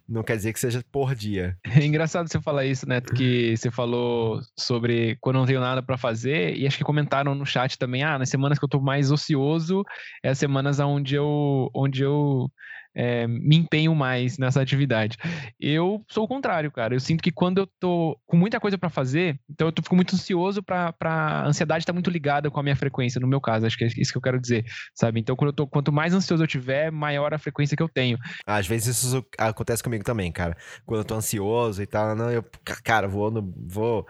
[0.08, 1.58] Não quer dizer que seja por dia.
[1.66, 5.98] É engraçado você falar isso, Neto, que você falou sobre quando não tenho nada pra
[5.98, 9.12] fazer, e acho que comentaram no chat também, ah, nas semanas que eu tô mais
[9.12, 9.84] ocioso,
[10.24, 12.52] é as semanas onde eu, onde eu
[12.96, 15.18] é, me empenho mais nessa atividade.
[15.60, 16.94] Eu sou o contrário, cara.
[16.96, 19.96] Eu sinto que quando eu tô com muita coisa pra fazer, então eu tô, fico
[19.96, 23.40] muito ansioso pra, pra a ansiedade tá muito ligada com a minha frequência, no meu
[23.40, 24.66] caso, acho que é isso que eu quero dizer,
[24.96, 25.20] sabe?
[25.20, 28.18] Então, quando eu tô, quanto mais ansioso eu tiver, maior a frequência que eu tenho.
[28.46, 30.58] Às vezes isso acontece comigo também, cara.
[30.86, 32.44] Quando eu tô ansioso e tal, não, eu,
[32.84, 34.06] cara, vou, no, vou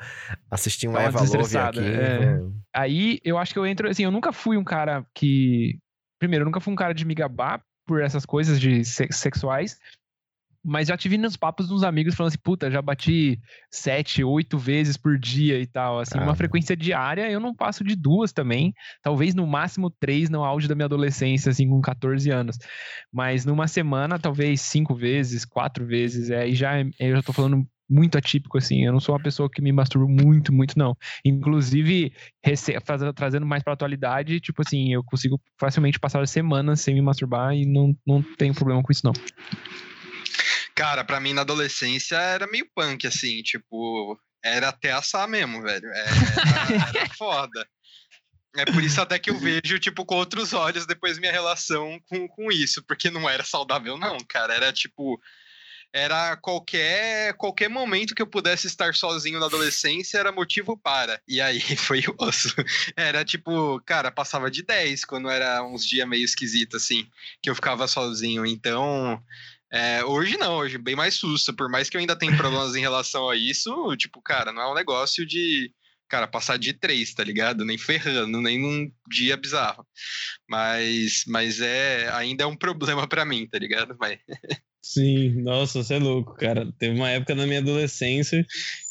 [0.49, 1.79] assistir um Eva Love aqui.
[1.79, 2.37] é.
[2.37, 5.77] vou- Aí eu acho que eu entro, assim, eu nunca fui um cara que.
[6.19, 9.75] Primeiro, eu nunca fui um cara de me gabar por essas coisas de se- sexuais.
[10.63, 13.39] Mas já tive nos papos dos amigos falando assim, puta, já bati
[13.71, 15.99] sete, oito vezes por dia e tal.
[15.99, 16.23] Assim, Ah.
[16.23, 18.73] uma frequência diária, eu não passo de duas também.
[19.01, 22.57] Talvez no máximo três no auge da minha adolescência, assim, com 14 anos.
[23.11, 26.29] Mas numa semana, talvez cinco vezes, quatro vezes.
[26.29, 28.85] É, e já é- eu já tô falando muito atípico, assim.
[28.85, 30.95] Eu não sou uma pessoa que me masturbo muito, muito, não.
[31.25, 32.13] Inclusive,
[33.15, 37.65] trazendo mais pra atualidade, tipo assim, eu consigo facilmente passar semanas sem me masturbar e
[37.65, 39.13] não, não tenho problema com isso, não.
[40.75, 45.87] Cara, pra mim na adolescência era meio punk, assim, tipo, era até assar mesmo, velho.
[45.87, 47.67] É, Era, era foda.
[48.55, 52.27] É por isso até que eu vejo, tipo, com outros olhos depois minha relação com,
[52.27, 54.53] com isso, porque não era saudável, não, cara.
[54.53, 55.19] Era tipo.
[55.93, 61.21] Era qualquer qualquer momento que eu pudesse estar sozinho na adolescência era motivo para.
[61.27, 62.53] E aí foi osso.
[62.95, 67.07] Era tipo, cara, passava de 10 quando era uns dias meio esquisito, assim,
[67.41, 68.45] que eu ficava sozinho.
[68.45, 69.21] Então,
[69.71, 71.53] é, hoje não, hoje bem mais susto.
[71.53, 74.71] Por mais que eu ainda tenha problemas em relação a isso, tipo, cara, não é
[74.71, 75.71] um negócio de,
[76.07, 77.63] cara, passar de três, tá ligado?
[77.63, 79.85] Nem ferrando, nem num dia bizarro.
[80.49, 83.95] Mas, mas é, ainda é um problema pra mim, tá ligado?
[83.99, 84.19] Mas,
[84.81, 86.71] Sim, nossa, você é louco, cara.
[86.77, 88.45] Teve uma época na minha adolescência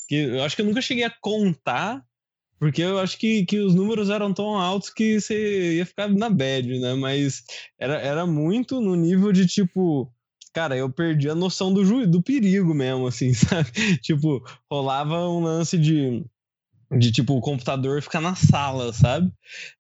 [0.09, 2.03] que eu acho que eu nunca cheguei a contar,
[2.59, 6.31] porque eu acho que, que os números eram tão altos que você ia ficar na
[6.31, 6.95] bad, né?
[6.95, 7.45] Mas
[7.79, 10.13] era, era muito no nível de tipo.
[10.55, 13.71] Cara, eu perdi a noção do, ju do perigo mesmo, assim, sabe?
[14.03, 16.25] Tipo, rolava um lance de.
[16.91, 19.31] De tipo, o computador ficar na sala, sabe?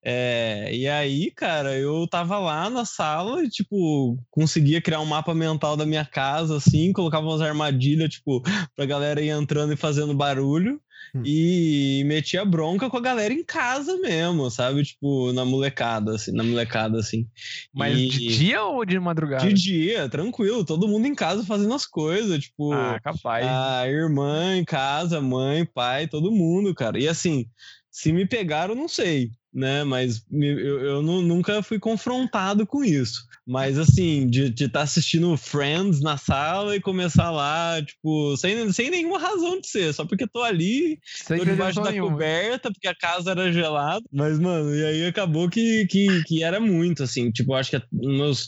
[0.04, 5.34] É, e aí, cara, eu tava lá na sala e, tipo, conseguia criar um mapa
[5.34, 8.42] mental da minha casa, assim, colocava umas armadilhas, tipo,
[8.76, 10.78] pra galera ir entrando e fazendo barulho.
[11.18, 11.22] Hum.
[11.24, 14.82] E metia bronca com a galera em casa mesmo, sabe?
[14.84, 17.26] Tipo, na molecada, assim, na molecada, assim.
[17.74, 19.46] Mas E- de dia ou de madrugada?
[19.46, 23.46] De dia, tranquilo, todo mundo em casa fazendo as coisas, tipo, Ah, capaz.
[23.46, 26.98] a irmã em casa, mãe, pai, todo mundo, cara.
[26.98, 27.46] E assim,
[27.90, 29.84] se me pegaram, não sei, né?
[29.84, 33.26] Mas eu, eu nu- nunca fui confrontado com isso.
[33.46, 39.18] Mas assim, de estar assistindo Friends na sala e começar lá, tipo, sem, sem nenhuma
[39.18, 42.12] razão de ser, só porque tô ali, Sem tô debaixo da nenhuma.
[42.12, 44.04] coberta, porque a casa era gelada.
[44.12, 48.16] Mas, mano, e aí acabou que, que, que era muito, assim, tipo, acho que nos
[48.18, 48.46] meus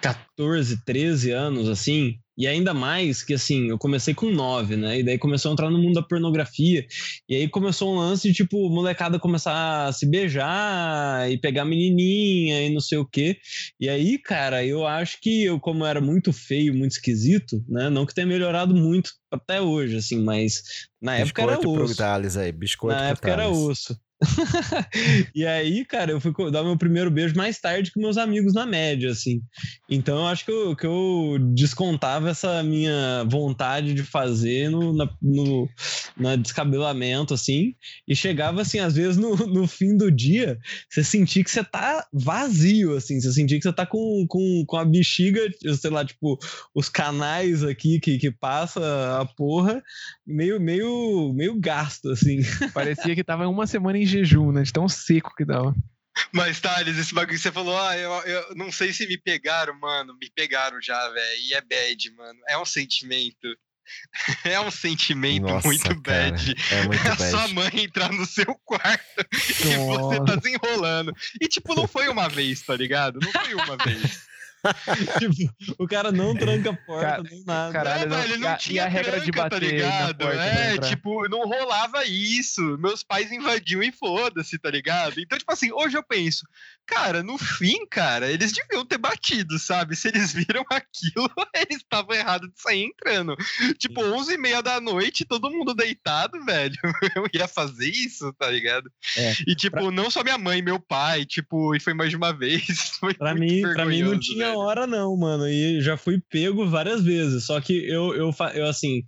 [0.00, 5.00] 14, 13 anos, assim, e ainda mais que, assim, eu comecei com 9, né?
[5.00, 6.86] E daí começou a entrar no mundo da pornografia.
[7.28, 12.66] E aí começou um lance de, tipo, molecada começar a se beijar e pegar menininha
[12.66, 13.38] e não sei o quê.
[13.80, 17.88] E aí, cara, eu acho que eu, como era muito feio, muito esquisito, né?
[17.88, 20.62] Não que tenha melhorado muito até hoje, assim, mas
[21.00, 21.96] na época era Biscoito pro osso.
[21.96, 23.58] Thales aí, biscoito Na época era Thales.
[23.58, 24.05] osso.
[25.34, 28.64] e aí, cara, eu fui dar meu primeiro beijo mais tarde que meus amigos na
[28.64, 29.42] média, assim.
[29.88, 35.08] Então eu acho que eu, que eu descontava essa minha vontade de fazer no, na,
[35.20, 35.68] no
[36.16, 37.74] na descabelamento, assim.
[38.08, 40.58] E chegava, assim, às vezes no, no fim do dia,
[40.88, 43.20] você sentia que você tá vazio, assim.
[43.20, 45.40] Você sentia que você tá com, com, com a bexiga,
[45.78, 46.38] sei lá, tipo,
[46.74, 49.82] os canais aqui que, que passa a porra,
[50.26, 52.40] meio, meio, meio gasto, assim.
[52.72, 54.62] Parecia que tava uma semana em jejum, né?
[54.62, 55.74] De tão seco que dava.
[56.32, 59.78] Mas, Thales, esse bagulho que você falou, ah, eu, eu não sei se me pegaram,
[59.78, 60.16] mano.
[60.20, 61.40] Me pegaram já, velho.
[61.42, 62.38] E é bad, mano.
[62.48, 63.46] É um sentimento.
[64.44, 66.56] É um sentimento Nossa, muito cara, bad.
[66.72, 67.54] É muito É a sua bad.
[67.54, 69.04] mãe entrar no seu quarto
[69.64, 71.12] e você tá desenrolando.
[71.40, 73.20] E, tipo, não foi uma vez, tá ligado?
[73.22, 74.26] Não foi uma vez.
[75.18, 77.72] tipo, o cara não tranca a porta, Cara, nem nada.
[77.72, 80.18] caralho, é, não- velho, e não a- tinha a regra de tranca, bater tá ligado?
[80.18, 82.62] porta pra É, tipo, não rolava isso.
[82.78, 85.20] Meus pais invadiam e foda-se, tá ligado?
[85.20, 86.46] Então, tipo assim, hoje eu penso,
[86.86, 89.96] cara, no fim, cara, eles deviam ter batido, sabe?
[89.96, 93.36] Se eles viram aquilo, eles estavam errados de sair entrando.
[93.78, 96.76] Tipo, 11 e meia da noite, todo mundo deitado, velho.
[97.16, 98.90] Eu ia fazer isso, tá ligado?
[99.16, 102.32] É, E, tipo, não só minha mãe, meu pai, tipo, e foi mais de uma
[102.32, 102.66] vez.
[103.00, 105.48] Foi Pra muito mim, pra mim não tinha hora, não, mano.
[105.48, 107.44] E já fui pego várias vezes.
[107.44, 109.02] Só que eu, eu, eu assim,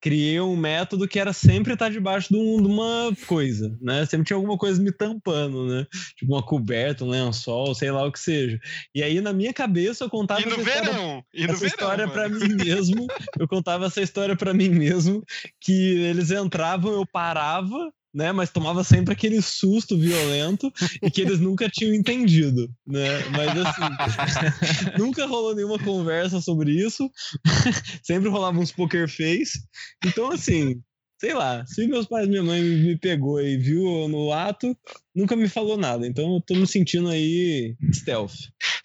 [0.00, 4.06] criei um método que era sempre estar debaixo de, um- de uma coisa, né?
[4.06, 5.86] Sempre tinha alguma coisa me tampando, né?
[6.16, 8.58] Tipo uma coberta, um lençol, sei lá o que seja.
[8.94, 11.60] E aí, na minha cabeça, eu contava E no essa história verão, e no essa
[11.60, 13.06] verão, história pra mim mesmo.
[13.38, 15.22] Eu contava essa história pra mim mesmo,
[15.60, 15.72] que
[16.02, 18.32] eles entravam, eu parava, né?
[18.32, 23.08] Mas tomava sempre aquele susto violento e que eles nunca tinham entendido, né?
[23.30, 27.10] Mas assim, nunca rolou nenhuma conversa sobre isso.
[28.02, 29.58] sempre rolava uns poker face.
[30.04, 30.80] Então, assim,
[31.20, 34.76] sei lá, se meus pais e minha mãe me pegou e viu no ato,
[35.14, 36.06] nunca me falou nada.
[36.06, 38.34] Então eu tô me sentindo aí stealth.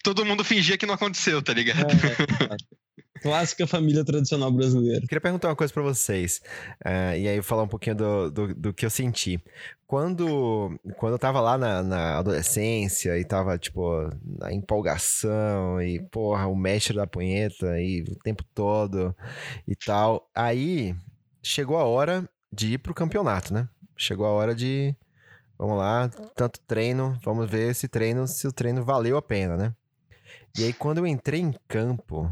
[0.02, 1.90] Todo mundo fingia que não aconteceu, tá ligado?
[1.90, 2.56] É,
[3.24, 5.00] Clássica família tradicional brasileira.
[5.00, 6.42] Queria perguntar uma coisa pra vocês,
[6.84, 9.42] eh, e aí falar um pouquinho do, do, do que eu senti.
[9.86, 16.46] Quando, quando eu tava lá na, na adolescência e tava, tipo, na empolgação e, porra,
[16.46, 19.16] o mestre da punheta e o tempo todo
[19.66, 20.94] e tal, aí
[21.42, 23.66] chegou a hora de ir pro campeonato, né?
[23.96, 24.94] Chegou a hora de,
[25.58, 29.74] vamos lá, tanto treino, vamos ver esse treino, se o treino valeu a pena, né?
[30.58, 32.30] E aí quando eu entrei em campo,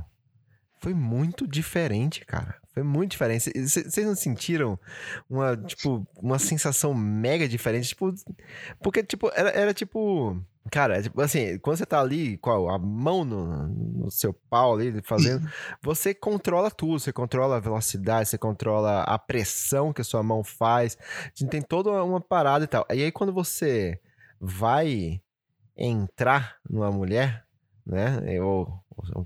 [0.82, 2.56] foi muito diferente, cara.
[2.74, 3.50] Foi muito diferente.
[3.54, 4.78] Vocês não sentiram
[5.30, 7.88] uma, tipo, uma sensação mega diferente?
[7.88, 8.12] Tipo,
[8.82, 10.42] porque, tipo, era, era tipo.
[10.70, 12.68] Cara, tipo, assim, quando você tá ali, qual?
[12.68, 15.46] A mão no, no seu pau ali, fazendo.
[15.82, 16.98] você controla tudo.
[16.98, 20.96] Você controla a velocidade, você controla a pressão que a sua mão faz.
[21.50, 22.86] Tem toda uma parada e tal.
[22.90, 24.00] E aí, quando você
[24.40, 25.20] vai
[25.76, 27.44] entrar numa mulher,
[27.86, 28.40] né?
[28.40, 28.81] Ou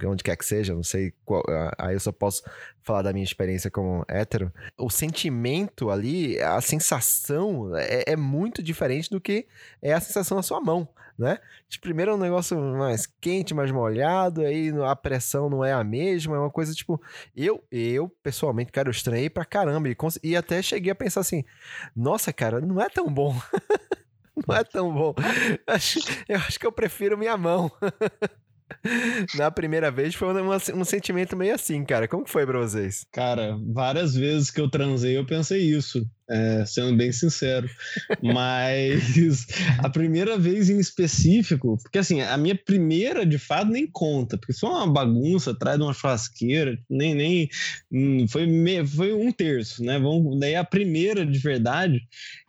[0.07, 1.43] onde quer que seja, não sei qual.
[1.49, 2.43] ah, Aí eu só posso
[2.83, 4.53] falar da minha experiência como hétero.
[4.79, 9.47] O sentimento ali, a sensação é, é muito diferente do que
[9.83, 10.89] é a sensação na sua mão,
[11.19, 11.39] né?
[11.69, 15.83] De primeiro é um negócio mais quente, mais molhado, aí a pressão não é a
[15.83, 17.01] mesma, é uma coisa tipo.
[17.35, 19.89] Eu, eu pessoalmente, cara, eu estranhei pra caramba.
[19.89, 21.45] E, e até cheguei a pensar assim:
[21.95, 23.35] nossa, cara, não é tão bom.
[24.47, 25.15] Não é tão bom.
[26.29, 27.73] Eu acho que eu prefiro minha mão.
[29.35, 32.07] Na primeira vez foi uma- um sentimento meio assim, cara.
[32.09, 33.05] Como que foi pra vocês?
[33.13, 36.07] Cara, várias vezes que eu transei eu pensei isso.
[36.29, 37.69] é, sendo bem sincero.
[38.23, 39.47] Mas
[39.79, 44.53] a primeira vez em específico, porque assim, a minha primeira de fato nem conta, porque
[44.53, 47.49] foi uma bagunça atrás de uma churrasqueira, nem, nem
[47.93, 49.99] hum, foi, me, foi um terço, né?
[49.99, 52.01] Vamos, daí a primeira de verdade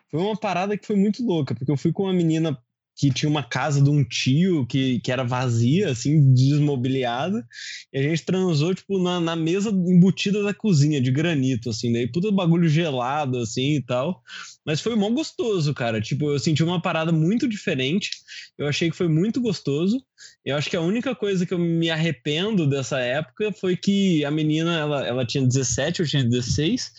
[0.09, 2.57] foi uma parada que foi muito louca, porque eu fui com uma menina
[2.97, 7.45] que tinha uma casa de um tio que, que era vazia, assim, desmobiliada,
[7.93, 12.11] e a gente transou, tipo, na, na mesa embutida da cozinha, de granito, assim, daí
[12.11, 14.23] puta bagulho gelado, assim, e tal,
[14.65, 18.09] mas foi mó gostoso, cara, tipo, eu senti uma parada muito diferente,
[18.57, 20.03] eu achei que foi muito gostoso,
[20.43, 24.31] eu acho que a única coisa que eu me arrependo dessa época foi que a
[24.31, 26.91] menina, ela, ela tinha 17, eu tinha 16,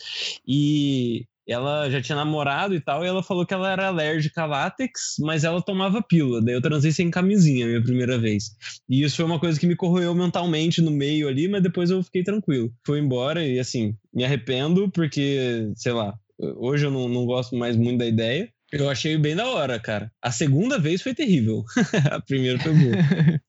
[0.47, 4.45] e ela já tinha namorado e tal, e ela falou que ela era alérgica a
[4.45, 6.41] látex, mas ela tomava pílula.
[6.41, 8.51] Daí eu transei sem camisinha a minha primeira vez.
[8.87, 12.03] E isso foi uma coisa que me corroeu mentalmente no meio ali, mas depois eu
[12.03, 12.71] fiquei tranquilo.
[12.85, 17.75] Fui embora e assim, me arrependo porque, sei lá, hoje eu não, não gosto mais
[17.75, 18.47] muito da ideia.
[18.71, 20.11] Eu achei bem da hora, cara.
[20.21, 21.63] A segunda vez foi terrível.
[22.11, 22.95] a primeira foi boa.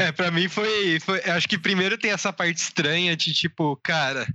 [0.00, 1.20] É, pra mim foi, foi.
[1.24, 4.26] Acho que primeiro tem essa parte estranha de tipo, cara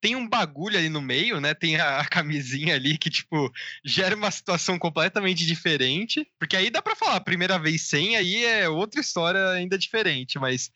[0.00, 1.54] tem um bagulho ali no meio, né?
[1.54, 3.50] Tem a, a, camisinha ali que, tipo,
[3.84, 6.26] gera uma situação completamente diferente.
[6.38, 10.38] Porque aí dá pra falar, primeira vez sem, aí é outra história ainda diferente.
[10.38, 10.70] Mas,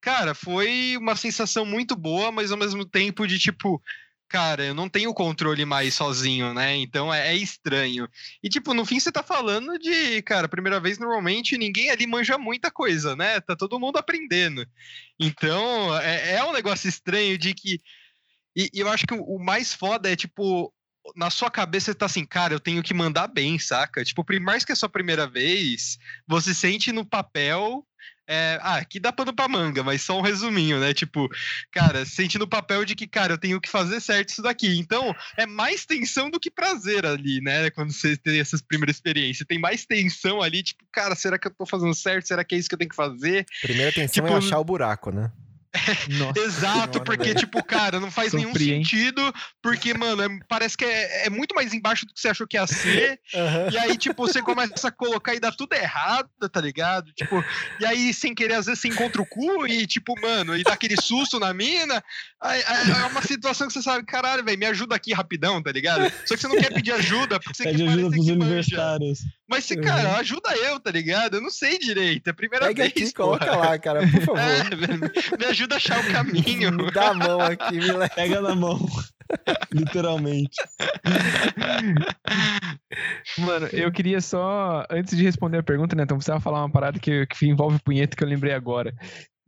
[0.00, 3.82] cara, foi uma sensação muito boa, mas ao mesmo tempo de, tipo,
[4.28, 6.76] cara, eu não tenho controle mais sozinho, né?
[6.76, 8.08] Então é, é, estranho.
[8.42, 12.36] E, tipo, no fim você tá falando de, cara, primeira vez normalmente ninguém ali manja
[12.36, 13.40] muita coisa, né?
[13.40, 14.66] Tá todo mundo aprendendo.
[15.18, 17.80] Então é, é um negócio estranho de que
[18.56, 20.72] e, e eu acho que o, o mais foda é, tipo,
[21.14, 24.02] na sua cabeça você tá assim, cara, eu tenho que mandar bem, saca?
[24.02, 27.86] Tipo, por mais que é a sua primeira vez, você sente no papel.
[28.28, 30.92] É, ah, aqui dá pano pra manga, mas só um resuminho, né?
[30.92, 31.28] Tipo,
[31.70, 34.78] cara, sente no papel de que, cara, eu tenho que fazer certo isso daqui.
[34.78, 37.70] Então, é mais tensão do que prazer ali, né?
[37.70, 39.46] Quando você tem essas primeiras experiências.
[39.46, 42.26] Tem mais tensão ali, tipo, cara, será que eu tô fazendo certo?
[42.26, 43.46] Será que é isso que eu tenho que fazer?
[43.62, 45.30] Primeira tensão Tipo, é achar o buraco, né?
[46.10, 47.38] Nossa Exato, senhora, porque, velho.
[47.38, 51.72] tipo, cara, não faz nenhum sentido, porque, mano, é- parece que é, é muito mais
[51.72, 53.20] embaixo do que você achou que ia ser,
[53.72, 57.12] e aí, tipo, você começa a colocar e dá tudo errado, tá ligado?
[57.14, 57.44] Tipo,
[57.80, 60.72] e aí, sem querer, às vezes você encontra o cu e, tipo, mano, e dá
[60.72, 62.02] aquele susto na mina,
[62.40, 65.72] aí, aí é uma situação que você sabe, caralho, velho, me ajuda aqui rapidão, tá
[65.72, 66.10] ligado?
[66.24, 68.44] Só que você não quer pedir ajuda, porque você Pede quer ajuda pros que manja.
[68.44, 69.18] universitários.
[69.48, 71.34] Mas, se, cara, ajuda eu, tá ligado?
[71.36, 73.38] Eu não sei direito, é a primeira Pega vez, aqui, porra.
[73.38, 74.38] coloca lá, cara, por favor.
[74.40, 74.98] É, velho,
[75.38, 76.72] me ajuda a achar o caminho.
[76.72, 78.08] Me dá a mão aqui, me leva.
[78.14, 78.78] Pega na mão.
[79.72, 80.56] Literalmente.
[83.38, 86.98] Mano, eu queria só, antes de responder a pergunta, né, então precisava falar uma parada
[86.98, 88.94] que, que envolve punheta que eu lembrei agora.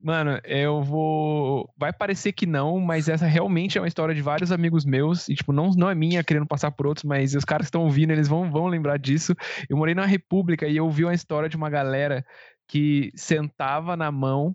[0.00, 1.68] Mano, eu vou.
[1.76, 5.28] Vai parecer que não, mas essa realmente é uma história de vários amigos meus.
[5.28, 7.82] E, tipo, não, não é minha querendo passar por outros, mas os caras que estão
[7.82, 9.34] ouvindo, eles vão, vão lembrar disso.
[9.68, 12.24] Eu morei na República e eu vi uma história de uma galera
[12.68, 14.54] que sentava na mão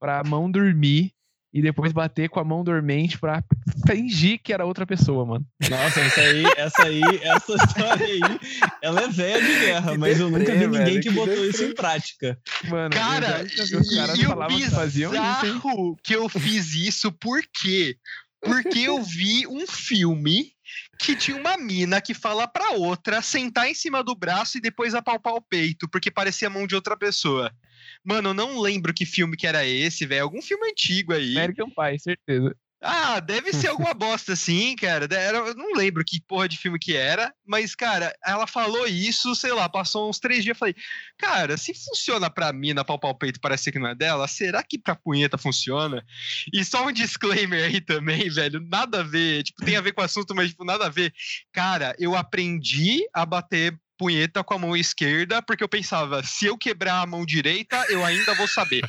[0.00, 1.12] pra mão dormir
[1.52, 3.40] e depois bater com a mão dormente pra
[3.86, 5.46] fingir que era outra pessoa, mano.
[5.70, 8.20] Nossa, essa aí, essa aí, essa história aí,
[8.82, 11.32] ela é velha de guerra, Que mas eu nunca vi ninguém velho, que que botou
[11.34, 11.48] deprê.
[11.50, 12.38] isso em prática.
[12.68, 15.96] Mano, Cara, eu já- os caras e o falavam que faziam isso, hein?
[16.02, 17.96] que eu fiz isso, por quê?
[18.42, 20.53] Porque eu vi um filme
[20.98, 24.94] que tinha uma mina que fala pra outra sentar em cima do braço e depois
[24.94, 27.52] apalpar o peito, porque parecia a mão de outra pessoa.
[28.02, 30.24] Mano, eu não lembro que filme que era esse, velho.
[30.24, 31.36] Algum filme antigo aí.
[31.36, 32.56] American Pie, certeza.
[32.86, 35.06] Ah, deve ser alguma bosta assim, cara.
[35.10, 39.34] Era- eu não lembro que porra de filme que era, mas, cara, ela falou isso,
[39.34, 40.54] sei lá, passou uns três dias.
[40.54, 40.74] Eu falei,
[41.18, 44.62] cara, se funciona pra mim na palpar o peito parecer que não é dela, será
[44.62, 46.04] que pra punheta funciona?
[46.52, 50.02] E só um disclaimer aí também, velho, nada a ver, tipo, tem a ver com
[50.02, 51.12] o assunto, mas, tipo, nada a ver.
[51.52, 56.56] Cara, eu aprendi a bater punheta com a mão esquerda, porque eu pensava, se eu
[56.58, 58.82] quebrar a mão direita, eu ainda vou saber.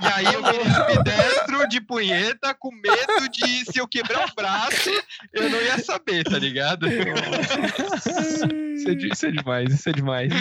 [0.00, 4.90] E aí eu virei ambidestro de punheta com medo de se eu quebrar o braço,
[5.32, 6.86] eu não ia saber, tá ligado?
[6.88, 10.32] Isso é, isso é demais, isso é demais.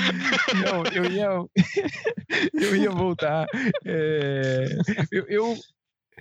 [0.54, 1.28] Não, eu ia.
[2.54, 3.46] eu ia voltar.
[3.86, 4.66] é,
[5.12, 5.58] eu, eu-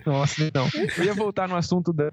[0.05, 0.67] Nossa, não.
[0.97, 2.11] Eu ia voltar no assunto da.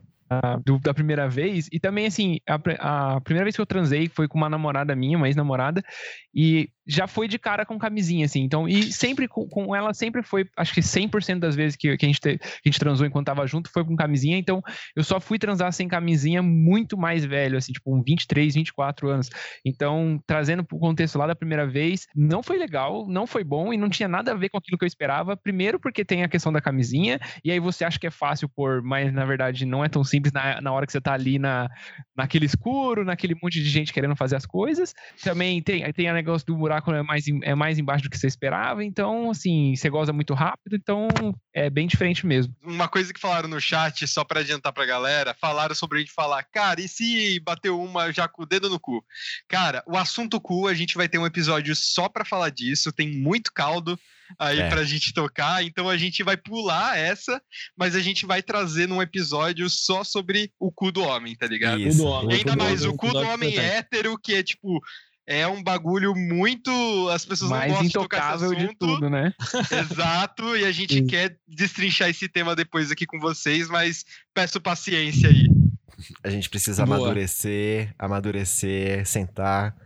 [0.64, 4.28] Do- da primeira vez, e também assim, a, a primeira vez que eu transei foi
[4.28, 5.82] com uma namorada minha, uma ex-namorada,
[6.34, 8.40] e já foi de cara com camisinha, assim.
[8.42, 12.04] Então, e sempre com, com ela, sempre foi, acho que 100% das vezes que, que,
[12.04, 14.36] a gente te, que a gente transou enquanto tava junto foi com camisinha.
[14.36, 14.62] Então,
[14.96, 19.30] eu só fui transar sem camisinha muito mais velho, assim, tipo, um 23, 24 anos.
[19.64, 23.76] Então, trazendo pro contexto lá da primeira vez, não foi legal, não foi bom e
[23.76, 25.36] não tinha nada a ver com aquilo que eu esperava.
[25.36, 28.82] Primeiro, porque tem a questão da camisinha, e aí você acha que é fácil pôr,
[28.82, 31.68] mas na verdade não é tão simples na, na hora que você tá ali na,
[32.16, 34.94] naquele escuro, naquele monte de gente querendo fazer as coisas.
[35.22, 38.26] Também tem, tem a negócio do buraco é mais, é mais embaixo do que você
[38.26, 41.08] esperava, então, assim, você goza muito rápido, então
[41.54, 42.54] é bem diferente mesmo.
[42.62, 46.12] Uma coisa que falaram no chat, só pra adiantar pra galera, falaram sobre a gente
[46.12, 49.04] falar, cara, e se bateu uma já com o dedo no cu?
[49.48, 53.10] Cara, o assunto cu, a gente vai ter um episódio só pra falar disso, tem
[53.10, 53.98] muito caldo
[54.38, 54.68] aí É.
[54.70, 57.40] pra gente tocar, então a gente vai pular essa,
[57.76, 61.80] mas a gente vai trazer num episódio só sobre o cu do homem, tá ligado?
[61.80, 61.98] Isso.
[61.98, 62.30] do homem.
[62.36, 63.74] E ainda Cu do mais, homem, o cu do homem importante.
[63.74, 64.80] hétero, que é tipo.
[65.26, 66.70] É um bagulho muito.
[67.10, 68.78] As pessoas não Mais gostam de tocar esse intocável de assunto.
[68.78, 69.32] tudo, né?
[69.90, 71.06] Exato, e a gente Sim.
[71.06, 74.04] quer destrinchar esse tema depois aqui com vocês, mas
[74.34, 75.46] peço paciência aí.
[76.24, 76.96] A gente precisa Boa.
[76.98, 79.76] amadurecer, amadurecer, sentar,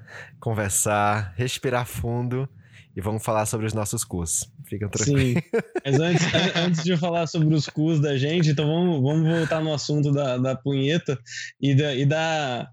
[0.41, 2.49] conversar, respirar fundo
[2.97, 4.51] e vamos falar sobre os nossos cus.
[4.67, 5.23] Ficam tranquilos.
[5.35, 5.41] Sim.
[5.85, 9.61] Mas antes, an- antes de falar sobre os cus da gente, então vamos, vamos voltar
[9.61, 11.19] no assunto da, da punheta
[11.61, 12.69] e da, e da.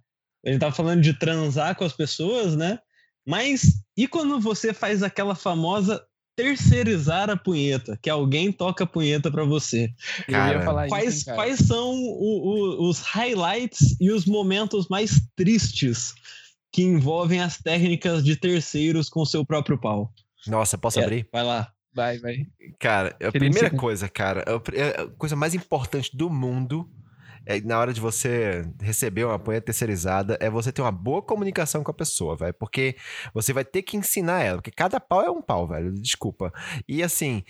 [0.46, 2.80] A gente tava falando de transar com as pessoas, né?
[3.26, 6.04] Mas e quando você faz aquela famosa
[6.36, 9.94] terceirizar a punheta, que alguém toca a punheta pra você?
[10.28, 14.88] eu Cara, ia falar Quais, isso, quais são o- o- os highlights e os momentos
[14.90, 16.14] mais tristes
[16.72, 20.12] que envolvem as técnicas de terceiros com seu próprio pau?
[20.48, 21.28] Nossa, posso É, abrir?
[21.32, 21.72] Vai lá.
[21.94, 22.48] Vai, vai.
[22.80, 26.90] Cara, a primeira coisa, cara, a coisa mais importante do mundo
[27.46, 31.84] é na hora de você receber uma punheta terceirizada é você ter uma boa comunicação
[31.84, 32.54] com a pessoa, velho.
[32.54, 32.96] Porque
[33.34, 35.94] você vai ter que ensinar ela, porque cada pau é um pau, velho.
[35.94, 36.54] Desculpa.
[36.88, 37.44] E assim,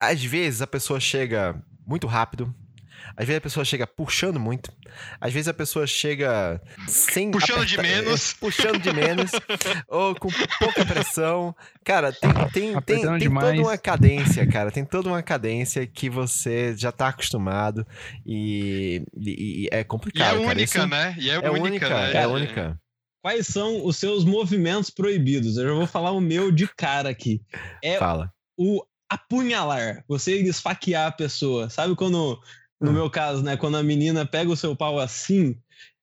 [0.00, 2.54] às vezes a pessoa chega muito rápido.
[3.16, 4.72] Às vezes a pessoa chega puxando muito.
[5.20, 7.30] Às vezes a pessoa chega sem.
[7.30, 8.32] Puxando de menos.
[8.40, 9.30] Puxando de menos.
[9.88, 10.28] ou com
[10.58, 11.54] pouca pressão.
[11.84, 14.70] Cara, tem, tem, tem, tem toda uma cadência, cara.
[14.70, 17.86] Tem toda uma cadência que você já tá acostumado.
[18.26, 20.36] E, e- e é E complicado.
[20.36, 20.40] é cara.
[20.40, 21.16] única, Isso né?
[21.18, 22.12] E é, É única, única, né?
[22.22, 22.78] é única.
[23.24, 25.56] Quais são os seus movimentos proibidos?
[25.56, 27.40] Eu já vou falar o meu de cara aqui.
[27.82, 28.32] É Fala.
[28.58, 31.68] o apunhalar, você esfaquear a pessoa.
[31.70, 32.40] Sabe quando,
[32.82, 35.56] no meu caso, né, quando a menina pega o seu pau assim,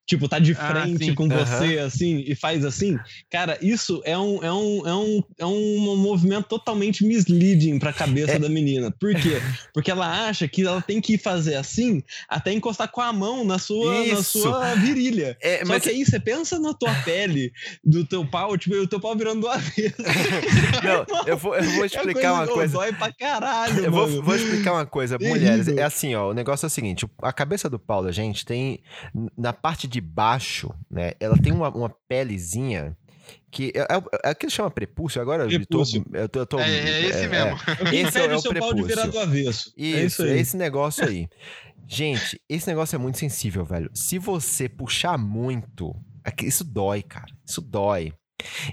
[0.10, 1.14] tipo, tá de Ah, frente sim.
[1.14, 1.46] com Aham.
[1.46, 2.98] você assim e faz assim,
[3.30, 8.32] cara, isso é um, é um, é um, é um movimento totalmente misleading pra cabeça
[8.34, 8.40] É.
[8.40, 8.90] da menina.
[9.00, 9.40] Por quê?
[9.72, 13.60] Porque ela acha que ela tem que fazer assim até encostar com a mão na
[13.60, 15.38] sua, na sua virilha.
[15.42, 17.52] É, Só mas que aí você pensa na tua pele
[17.84, 19.94] do teu pau, tipo, o teu pau virando do avesso.
[20.84, 22.74] não, eu vou, eu vou É explicar uma coisa.
[22.74, 24.24] Dói pra caralho, Eu vou, mano.
[24.24, 25.68] vou explicar uma coisa, mulheres.
[25.68, 26.32] É assim, ó.
[26.32, 28.80] O negócio é o seguinte: a cabeça do pau da gente tem.
[29.38, 31.14] Na parte de baixo, né?
[31.20, 32.96] Ela tem uma, uma pelezinha.
[33.52, 35.44] Que é, é, é que chama prepúcio agora?
[35.44, 36.06] Eu tô- Prepúcio.
[36.14, 37.50] Eu tô, eu tô- É, é esse mesmo.
[37.50, 37.58] É o
[37.90, 39.12] que Esse é impede o o seu pau de virar prepúcio.
[39.12, 39.74] do avesso.
[39.78, 40.40] Isso, é isso aí.
[40.40, 41.28] esse negócio aí.
[41.88, 43.90] Gente, esse negócio é muito sensível, velho.
[43.94, 45.96] Se você puxar muito,
[46.44, 47.26] isso dói, cara.
[47.46, 48.14] Isso dói.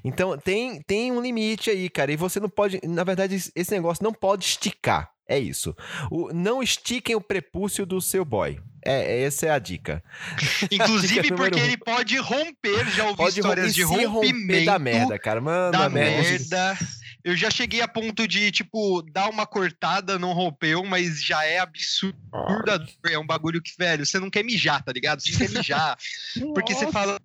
[0.05, 2.13] Então, tem, tem um limite aí, cara.
[2.13, 2.79] E você não pode.
[2.85, 5.11] Na verdade, esse- esse negócio não pode esticar.
[5.29, 5.75] É isso.
[6.11, 8.59] O, não estiquem o prepúcio do seu boy.
[8.87, 10.03] É, essa é a dica.
[10.71, 11.65] Inclusive Dica número porque um.
[11.65, 15.41] ele pode romper, já ouvi Pode histórias de rompimento da merda, cara.
[15.41, 16.23] Mano, da a merda.
[16.23, 16.79] merda.
[17.25, 21.59] Eu já cheguei a ponto de, tipo, dar uma cortada, não rompeu, mas já é
[21.59, 22.87] absurda.
[23.11, 25.21] É um bagulho que, velho, você não quer mijar, tá ligado?
[25.21, 25.99] Você não quer mijar.
[26.55, 27.19] porque você fala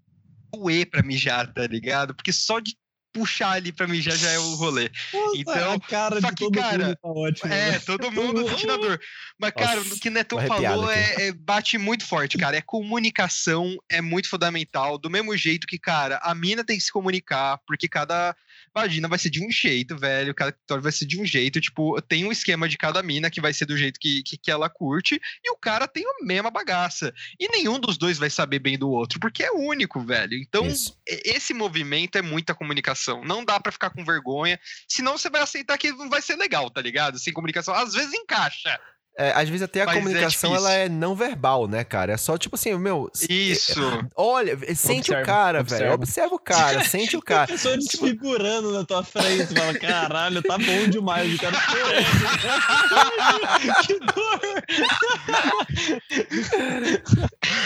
[0.51, 2.15] o E pra mijar, tá ligado?
[2.15, 2.75] Porque só de
[3.13, 4.89] puxar ali pra mijar já é o rolê.
[5.35, 7.53] Então, a cara só que, cara, tá ótima.
[7.53, 7.79] É, né?
[7.79, 9.01] todo mundo sentindo a dor.
[9.39, 12.57] Mas, cara, Nossa, o que Netão tô arrepiado falou é, é- bate muito forte, cara.
[12.57, 14.97] É comunicação, é muito fundamental.
[14.97, 18.35] Do mesmo jeito que, cara, a mina tem que se comunicar, porque cada
[18.73, 20.33] vagina vai ser de um jeito, velho.
[20.33, 21.59] Cada clitóris vai ser de um jeito.
[21.61, 24.51] Tipo, tem um esquema de cada mina que vai ser do jeito que, que, que
[24.51, 27.13] ela curte, e o cara tem a mesma bagaça.
[27.39, 30.35] E nenhum dos dois vai saber bem do outro, porque é único, velho.
[30.35, 30.97] Então, Isso.
[31.07, 33.23] esse movimento é muita comunicação.
[33.23, 36.69] Não dá pra ficar com vergonha, senão você vai aceitar que não vai ser legal,
[36.69, 37.19] tá ligado?
[37.19, 37.73] Sem comunicação.
[37.73, 38.79] Às vezes encaixa,
[39.17, 40.67] É, às vezes até a Mas é comunicação difícil.
[40.69, 42.13] ela é não verbal, né, cara?
[42.13, 43.79] É só tipo assim, meu, Isso.
[44.15, 45.93] olha, sente o Observa, cara, velho.
[45.93, 45.95] observa.
[45.95, 47.47] Observa o cara, sente o A cara.
[47.47, 51.57] pessoa desfigurando na tua frente, fala, caralho, tá bom demais, o cara
[53.85, 54.41] que dor!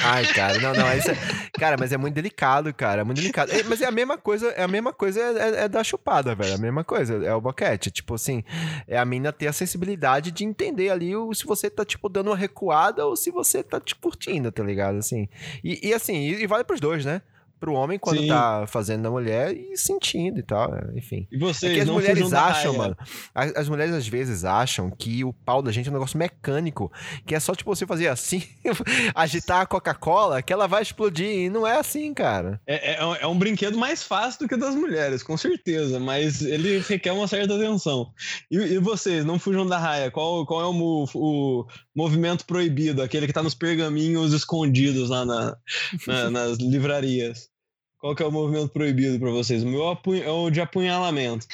[0.04, 1.18] Ai, cara, não, não, isso é,
[1.60, 3.52] cara, mas é muito delicado, cara, é muito delicado.
[3.52, 5.24] É, mas é a mesma coisa, é a mesma coisa é,
[5.62, 8.44] é- é da chupada, velho, é a mesma coisa, é o boquete, tipo assim,
[8.88, 12.28] é a mina ter a sensibilidade de entender ali o, se você tá, tipo, dando
[12.28, 15.28] uma recuada ou se você tá, te curtindo, tá ligado, assim.
[15.64, 17.22] E, e assim, e, e vale pros dois, né?
[17.60, 18.28] Pro homem quando Sim.
[18.28, 21.28] tá fazendo na mulher e sentindo e tal, é, enfim.
[21.32, 22.98] E É vocês que as mulheres acham, mano.
[23.34, 26.92] As, as mulheres às vezes acham que o pau da gente é um negócio mecânico,
[27.26, 28.44] que é só tipo você fazer assim,
[29.16, 31.28] agitar a Coca-Cola, que ela vai explodir.
[31.28, 32.60] E não é assim, cara.
[32.68, 36.00] É, é, um- é um brinquedo mais fácil do que o das mulheres, com certeza,
[36.00, 38.12] mas ele requer uma certa atenção.
[38.52, 43.28] E, e vocês, não fujam da raia, qual, qual é o, o movimento proibido, aquele
[43.28, 45.58] que tá nos pergaminhos escondidos lá na-
[46.08, 47.50] na- nas livrarias?
[48.06, 49.64] Qual que é o movimento proibido pra vocês?
[49.64, 49.82] O meu
[50.24, 51.48] é o de apunhalamento.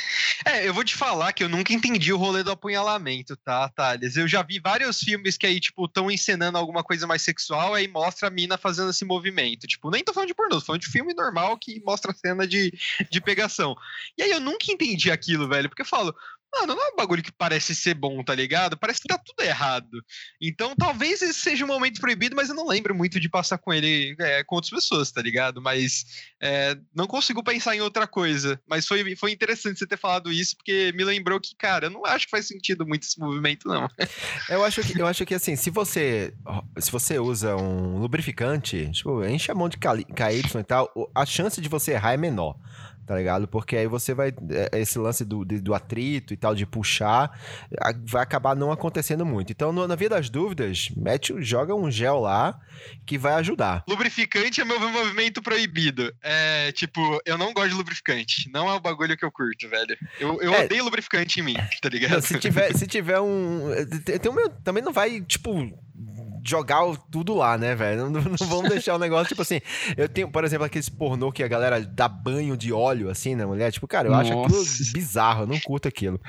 [0.45, 4.17] É, eu vou te falar que eu nunca entendi o rolê do apunhalamento, tá, Thales?
[4.17, 7.87] Eu já vi vários filmes que aí, tipo, estão encenando alguma coisa mais sexual, aí
[7.87, 9.65] mostra a mina fazendo esse movimento.
[9.65, 12.45] Tipo, nem tô falando de pornô, tô falando de filme normal que mostra a cena
[12.45, 12.77] de,
[13.09, 13.73] de pegação.
[14.17, 16.13] E aí eu nunca entendi aquilo, velho, porque eu falo,
[16.53, 18.77] mano, não é um bagulho que parece ser bom, tá ligado?
[18.77, 20.03] Parece que tá tudo errado.
[20.41, 23.73] Então talvez esse seja um momento proibido, mas eu não lembro muito de passar com
[23.73, 25.61] ele é, com outras pessoas, tá ligado?
[25.61, 26.05] Mas
[26.41, 28.59] é, não consigo pensar em outra coisa.
[28.67, 32.05] Mas foi, foi interessante você ter falado isso, porque me lembrou que, cara, eu não
[32.05, 33.87] acho que faz sentido muito esse movimento, não.
[34.49, 36.33] Eu acho que, eu acho que assim, se você,
[36.77, 41.61] se você usa um lubrificante, tipo, enche a mão de KY e tal, a chance
[41.61, 42.57] de você errar é menor.
[43.11, 43.45] Tá ligado?
[43.45, 44.29] Porque aí você vai.
[44.51, 47.37] é, Esse lance do, do atrito e tal, de puxar,
[48.05, 49.51] vai acabar não acontecendo muito.
[49.51, 52.57] Então, na via das dúvidas, mete, joga um gel lá
[53.05, 53.83] que vai ajudar.
[53.85, 56.15] Lubrificante é meu movimento proibido.
[56.23, 58.49] É, tipo, eu não gosto de lubrificante.
[58.49, 59.97] Não é o bagulho que eu curto, velho.
[60.17, 60.63] Eu, eu É.
[60.63, 62.21] odeio lubrificante em mim, tá ligado?
[62.21, 63.71] Se tiver, se tiver um.
[64.05, 65.51] tem- tem um meu- também não vai, tipo,
[66.43, 66.81] jogar
[67.11, 68.09] tudo lá, né, velho?
[68.09, 69.59] Não, não vamos deixar o negócio, tipo assim.
[69.97, 73.45] Eu tenho, por exemplo, aqueles pornô que a galera dá banho de óleo, assim, na
[73.47, 73.71] mulher.
[73.71, 74.91] Tipo, cara, eu acho aquilo Nossa.
[74.93, 76.19] bizarro, eu não curto aquilo.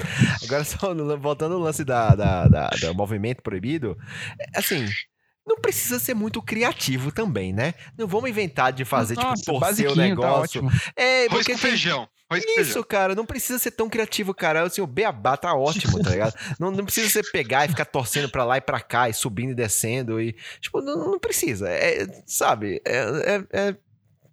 [0.42, 3.96] Agora, só no- voltando ao lance da, da, da- do movimento proibido,
[4.38, 4.86] é, assim.
[5.44, 7.74] Não precisa ser muito criativo também, né?
[7.98, 10.64] Não vamos inventar de fazer, Nossa, tipo, torcer o tá negócio.
[10.64, 10.80] ótimo.
[10.94, 12.08] é, Arroz porque com tem, feijão.
[12.38, 14.62] Isso, cara, não precisa ser tão criativo, cara.
[14.62, 16.34] Assim, o beabá tá ótimo, tá ligado?
[16.58, 19.52] Não, não precisa você pegar e ficar torcendo pra lá e pra cá, e subindo
[19.52, 20.34] e descendo, e.
[20.60, 21.68] Tipo, não, não precisa.
[21.68, 22.80] É, sabe?
[22.84, 23.74] É, é,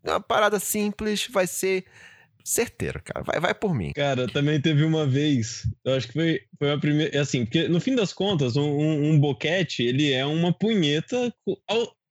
[0.06, 1.86] é uma parada simples, vai ser
[2.44, 3.24] certeiro, cara.
[3.24, 3.92] Vai, vai por mim.
[3.94, 7.80] Cara, também teve uma vez, eu acho que foi, foi a primeira, assim, porque no
[7.80, 11.34] fim das contas, um, um, um boquete, ele é uma punheta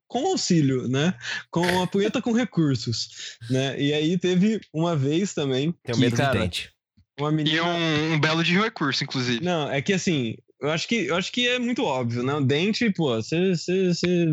[0.08, 1.14] com auxílio, né?
[1.50, 3.80] Com uma punheta com recursos, né?
[3.80, 6.50] E aí teve uma vez também que, medo cara,
[7.20, 7.64] uma E menina...
[7.64, 9.44] um, um belo de recurso, inclusive.
[9.44, 12.34] Não, é que assim, eu acho que, eu acho que é muito óbvio, né?
[12.34, 13.84] O dente, pô, você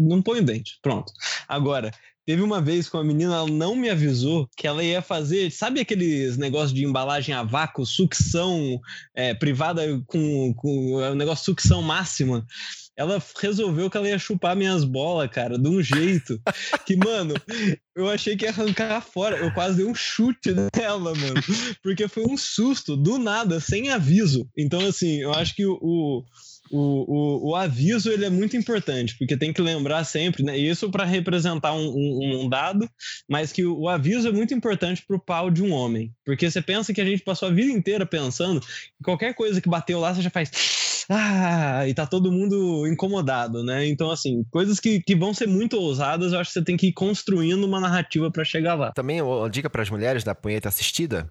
[0.02, 1.12] não põe o dente, pronto.
[1.48, 1.92] Agora,
[2.26, 5.80] teve uma vez que uma menina ela não me avisou que ela ia fazer, sabe
[5.80, 8.80] aqueles negócios de embalagem a vácuo, sucção
[9.14, 12.46] é, privada com, com é, um negócio de sucção máxima?
[12.98, 16.42] Ela resolveu que ela ia chupar minhas bolas, cara, de um jeito
[16.86, 17.34] que, mano,
[17.96, 19.38] eu achei que ia arrancar fora.
[19.38, 21.42] Eu quase dei um chute nela, mano.
[21.84, 24.50] Porque foi um susto, do nada, sem aviso.
[24.58, 26.24] Então, assim, eu acho que o, o,
[26.72, 30.58] o, o aviso ele é muito importante, porque tem que lembrar sempre, né?
[30.58, 32.90] Isso para representar um, um, um dado,
[33.30, 36.12] mas que o, o aviso é muito importante pro pau de um homem.
[36.26, 39.70] Porque você pensa que a gente passou a vida inteira pensando que qualquer coisa que
[39.70, 40.52] bateu lá, você já faz.
[41.10, 43.88] Ah, e tá todo mundo incomodado, né?
[43.88, 46.88] Então, assim, coisas que, que vão ser muito ousadas, eu acho que você tem que
[46.88, 48.92] ir construindo uma narrativa para chegar lá.
[48.92, 51.30] Também, uma dica pras mulheres da punheta assistida.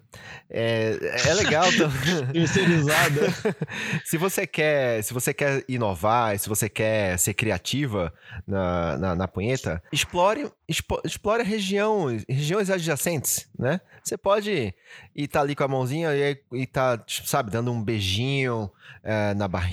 [0.49, 0.97] É,
[1.27, 1.65] é legal.
[2.31, 3.21] Terceirizada.
[4.05, 8.13] se você quer se você quer inovar se você quer ser criativa
[8.47, 14.73] na, na, na punheta explore expo- explore a região regiões adjacentes né você pode
[15.15, 18.69] ir tá ali com a mãozinha e, aí- e tá sabe dando um beijinho
[19.03, 19.64] eh, na barriga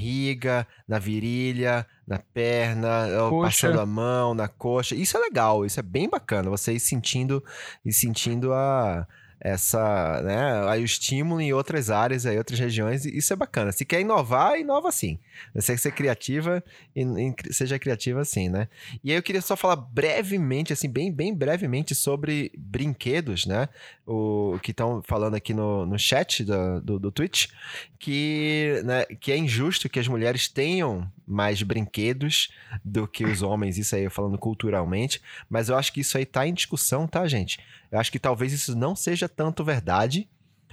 [0.88, 3.46] na virilha na perna Coxa.
[3.46, 7.42] passando a mão na coxa isso é legal isso é bem bacana você ir sentindo
[7.84, 9.06] e sentindo a
[9.44, 13.72] essa, né, aí o estímulo em outras áreas, aí outras regiões, isso é bacana.
[13.72, 15.18] Se quer inovar, inova sim.
[15.52, 16.62] Você ser criativa,
[16.94, 18.68] e, e seja criativa sim, né?
[19.02, 23.68] E aí eu queria só falar brevemente, assim, bem, bem brevemente sobre brinquedos, né?
[24.06, 27.48] O que estão falando aqui no, no chat do, do, do Twitch,
[27.98, 32.52] que, né, que é injusto que as mulheres tenham mais brinquedos
[32.84, 36.46] do que os homens, isso aí falando culturalmente, mas eu acho que isso aí tá
[36.46, 37.58] em discussão, tá, gente?
[37.90, 40.28] Eu acho que talvez isso não seja tanto verdade,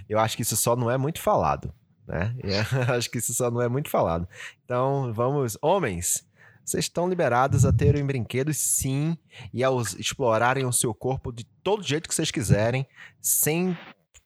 [0.07, 1.73] eu acho que isso só não é muito falado,
[2.07, 2.35] né?
[2.87, 4.27] Eu acho que isso só não é muito falado.
[4.65, 6.27] Então, vamos, homens,
[6.65, 9.17] vocês estão liberados a terem brinquedos, sim,
[9.53, 12.87] e a explorarem o seu corpo de todo jeito que vocês quiserem,
[13.21, 13.77] sem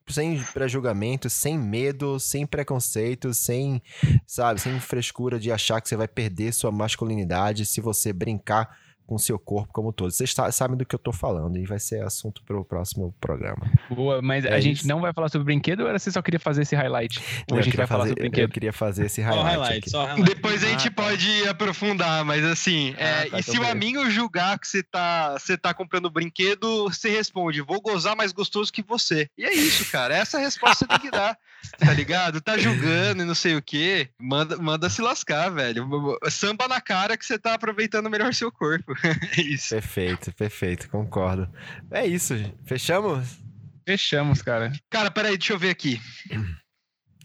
[0.08, 3.82] sem pré-julgamento, sem medo, sem preconceito, sem,
[4.28, 9.18] sabe, sem frescura de achar que você vai perder sua masculinidade se você brincar com
[9.18, 10.12] seu corpo como um todo.
[10.12, 13.14] Vocês sa- sabem do que eu tô falando e vai ser assunto para o próximo
[13.20, 13.70] programa.
[13.90, 14.88] Boa, mas É a gente isso.
[14.88, 17.20] não vai falar sobre brinquedo ou era você só queria fazer esse highlight?
[17.52, 18.52] Ou Eu a gente queria vai falar fazer- sobre eu brinquedo?
[18.52, 19.50] queria fazer esse Só highlight.
[19.50, 19.90] highlight, aqui.
[19.90, 20.36] só highlight.
[20.36, 21.04] Depois a gente Ah, tá.
[21.04, 24.82] pode aprofundar, mas assim, é, Ah, tá, e então se o amigo julgar que você
[24.84, 29.30] tá, você tá comprando brinquedo, você responde, vou gozar mais gostoso que você.
[29.38, 30.16] E é isso, cara.
[30.16, 31.38] Essa é a resposta que você tem que dar,
[31.78, 32.42] tá ligado?
[32.42, 34.10] Tá julgando e não sei o quê.
[34.20, 35.88] Manda, manda se lascar, velho.
[36.30, 38.94] Samba na cara que você tá aproveitando melhor seu corpo.
[39.38, 39.70] É isso.
[39.70, 41.50] Perfeito, perfeito, concordo.
[41.92, 42.56] É isso, gente.
[42.66, 43.40] fechamos?
[43.86, 44.72] Fechamos, cara.
[44.90, 46.00] Cara, peraí, deixa eu ver aqui.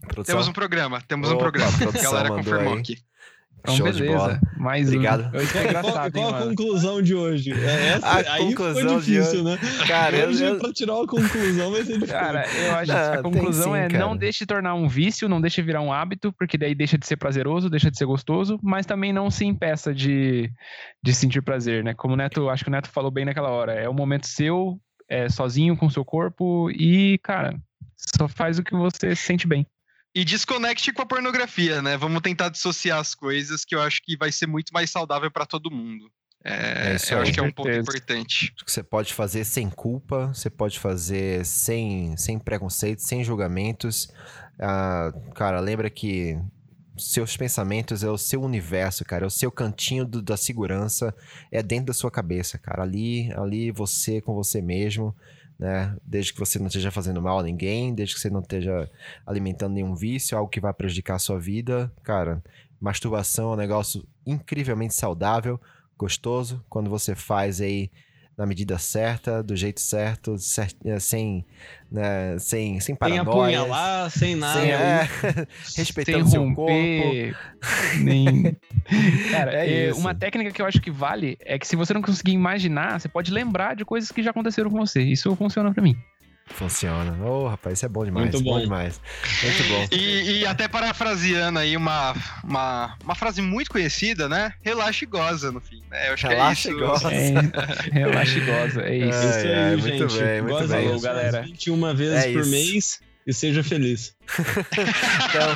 [0.00, 0.34] Produção?
[0.34, 1.72] Temos um programa, temos um Opa, programa.
[1.76, 2.80] a galera confirmou aí.
[2.80, 2.98] aqui.
[3.74, 4.26] Então, Show de bola.
[4.28, 4.40] beleza.
[4.56, 5.30] Mais Obrigado.
[5.34, 5.40] um.
[5.40, 6.50] Isso é Qual, engraçado, qual hein, a mano?
[6.56, 7.52] conclusão de hoje?
[7.52, 9.58] É essa, A aí conclusão ficou de difícil, né?
[9.86, 12.08] Cara, eu, hoje, eu- pra tirar uma conclusão vai ser difícil.
[12.14, 14.04] Cara, eu acho que Não, a tem conclusão sim, é cara.
[14.04, 17.16] não deixe tornar um vício, não deixe virar um hábito, porque daí deixa de ser
[17.16, 20.50] prazeroso, deixa de ser gostoso, mas também não se impeça de,
[21.02, 21.94] de sentir prazer, né?
[21.94, 24.78] Como o Neto, acho que o Neto falou bem naquela hora, é um momento seu,
[25.08, 27.56] é, sozinho com o seu corpo e, cara,
[27.96, 29.66] só faz o que você sente bem.
[30.18, 31.96] E desconecte com a pornografia, né?
[31.96, 35.46] Vamos tentar dissociar as coisas, que eu acho que vai ser muito mais saudável pra
[35.46, 36.10] todo mundo.
[36.44, 37.22] É, É isso eu aí.
[37.22, 37.82] acho que é um ponto certeza.
[37.90, 38.52] importante.
[38.64, 44.08] que você pode fazer sem culpa, você pode fazer sem, sem preconceito, sem julgamentos.
[44.60, 46.36] Ah, cara, lembra que
[46.96, 51.14] seus pensamentos é o seu universo, cara, é o seu cantinho do- da segurança,
[51.52, 52.82] é dentro da sua cabeça, cara.
[52.82, 55.14] Ali, ali você com você mesmo,
[55.58, 55.96] né?
[56.04, 58.88] Desde que você não esteja fazendo mal a ninguém, desde que você não esteja
[59.26, 62.42] alimentando nenhum vício, algo que vai prejudicar a sua vida, cara.
[62.80, 65.60] Masturbação é um negócio incrivelmente saudável,
[65.96, 67.90] gostoso, quando você faz aí
[68.38, 71.44] na medida certa, do jeito certo, cer- eh, sem,
[71.90, 73.60] né, sem, sem Sem paranoia.
[73.62, 74.60] apunhalar, sem nada.
[74.60, 75.08] Sem, é,
[75.76, 76.62] respeitando seu corpo.
[76.70, 77.36] romper,
[78.00, 78.56] nem...
[79.32, 79.98] Cara, É é, isso.
[80.00, 83.08] uma técnica que eu acho que vale é que se você não conseguir imaginar, você
[83.08, 85.02] pode lembrar de coisas que já aconteceram com você.
[85.02, 85.96] Isso funciona pra mim.
[86.50, 87.16] Funciona.
[87.24, 88.30] Ô, rapaz, isso é bom demais.
[88.30, 88.54] Muito bom.
[88.54, 88.60] bom.
[88.60, 89.00] demais.
[89.42, 89.86] Muito bom.
[89.96, 94.52] E, e até parafraseando aí uma, uma, uma frase muito conhecida, né?
[94.62, 95.82] Relaxa e goza no fim.
[95.90, 96.08] Né?
[96.08, 96.86] Eu acho Relaxa que e é isso.
[96.86, 97.12] goza.
[97.14, 99.18] É, relaxa e goza, é isso.
[99.18, 100.22] Ai, Isso aí, ai, muito gente.
[100.24, 100.88] bem, muito Goza bem.
[100.88, 101.42] aí, galera.
[101.42, 102.50] 21 vezes É por isso.
[102.50, 104.16] mês e seja feliz.
[105.28, 105.54] Então,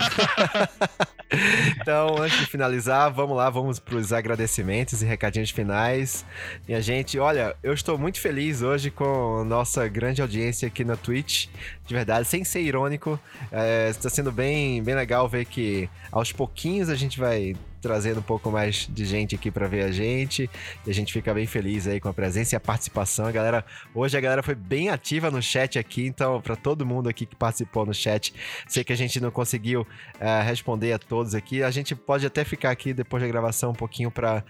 [1.80, 6.26] então, antes de finalizar, vamos lá, vamos para os agradecimentos e recadinhos finais.
[6.68, 11.46] Minha gente, olha, eu estou muito feliz hoje com nossa grande audiência aqui na Twitch.
[11.86, 13.18] De verdade, sem ser irônico,
[13.50, 18.22] é, está sendo bem, bem legal ver que aos pouquinhos a gente vai trazendo um
[18.22, 20.48] pouco mais de gente aqui para ver a gente.
[20.86, 23.26] E a gente fica bem feliz aí com a presença e a participação.
[23.26, 23.64] A galera,
[23.94, 27.34] hoje a galera foi bem ativa no chat aqui, então para todo mundo aqui que
[27.34, 28.32] participou no chat,
[28.68, 29.86] sei que a gente não conseguiu
[30.20, 31.62] é, responder a todos aqui.
[31.62, 34.44] A gente pode até ficar aqui depois da gravação um pouquinho para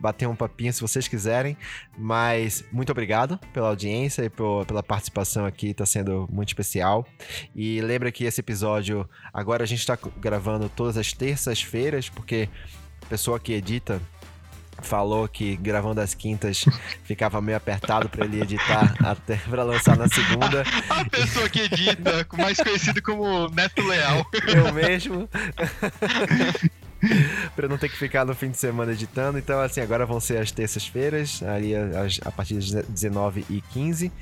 [0.00, 1.56] bater um papinho se vocês quiserem.
[1.98, 7.04] Mas muito obrigado pela audiência e por- pela participação aqui, tá sendo muito especial.
[7.54, 12.48] E lembra que esse episódio agora a gente tá gravando todas as terças-feiras, porque
[13.10, 14.00] pessoa que edita
[14.80, 16.64] falou que gravando as quintas
[17.02, 20.62] ficava meio apertado para ele editar até para lançar na segunda.
[20.88, 24.24] A pessoa que edita, mais conhecido como Neto Leal.
[24.46, 25.28] Eu mesmo.
[27.56, 29.38] pra não ter que ficar no fim de semana editando.
[29.38, 34.12] Então, assim, agora vão ser as terças-feiras, ali as- a partir das 19 e 15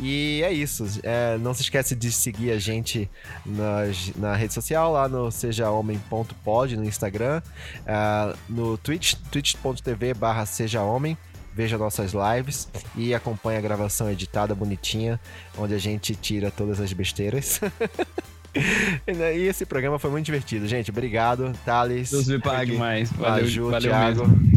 [0.00, 0.84] E é isso.
[1.02, 3.10] É, não se esquece de seguir a gente
[3.44, 7.42] nas, na rede social, lá no sejahomem.pod, no Instagram,
[7.86, 11.16] ah, no Twitch, twitch.tv barra sejahomem.
[11.54, 12.66] Veja nossas lives
[12.96, 15.20] e acompanhe a gravação editada bonitinha,
[15.58, 17.60] onde a gente tira todas as besteiras.
[19.34, 20.90] E esse programa foi muito divertido, gente.
[20.90, 22.10] Obrigado, Thales.
[22.10, 22.72] Deus me pague.
[22.72, 23.10] demais.
[23.12, 24.28] Valeu, Maju, valeu Thiago.
[24.28, 24.52] mesmo.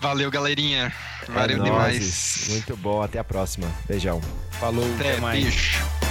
[0.00, 0.92] Valeu, galerinha.
[1.28, 1.70] É Valeu nóis.
[1.70, 2.46] demais.
[2.50, 3.02] Muito bom.
[3.02, 3.66] Até a próxima.
[3.88, 4.20] Beijão.
[4.52, 5.42] Falou, Até, até mais.
[5.42, 6.09] beijo.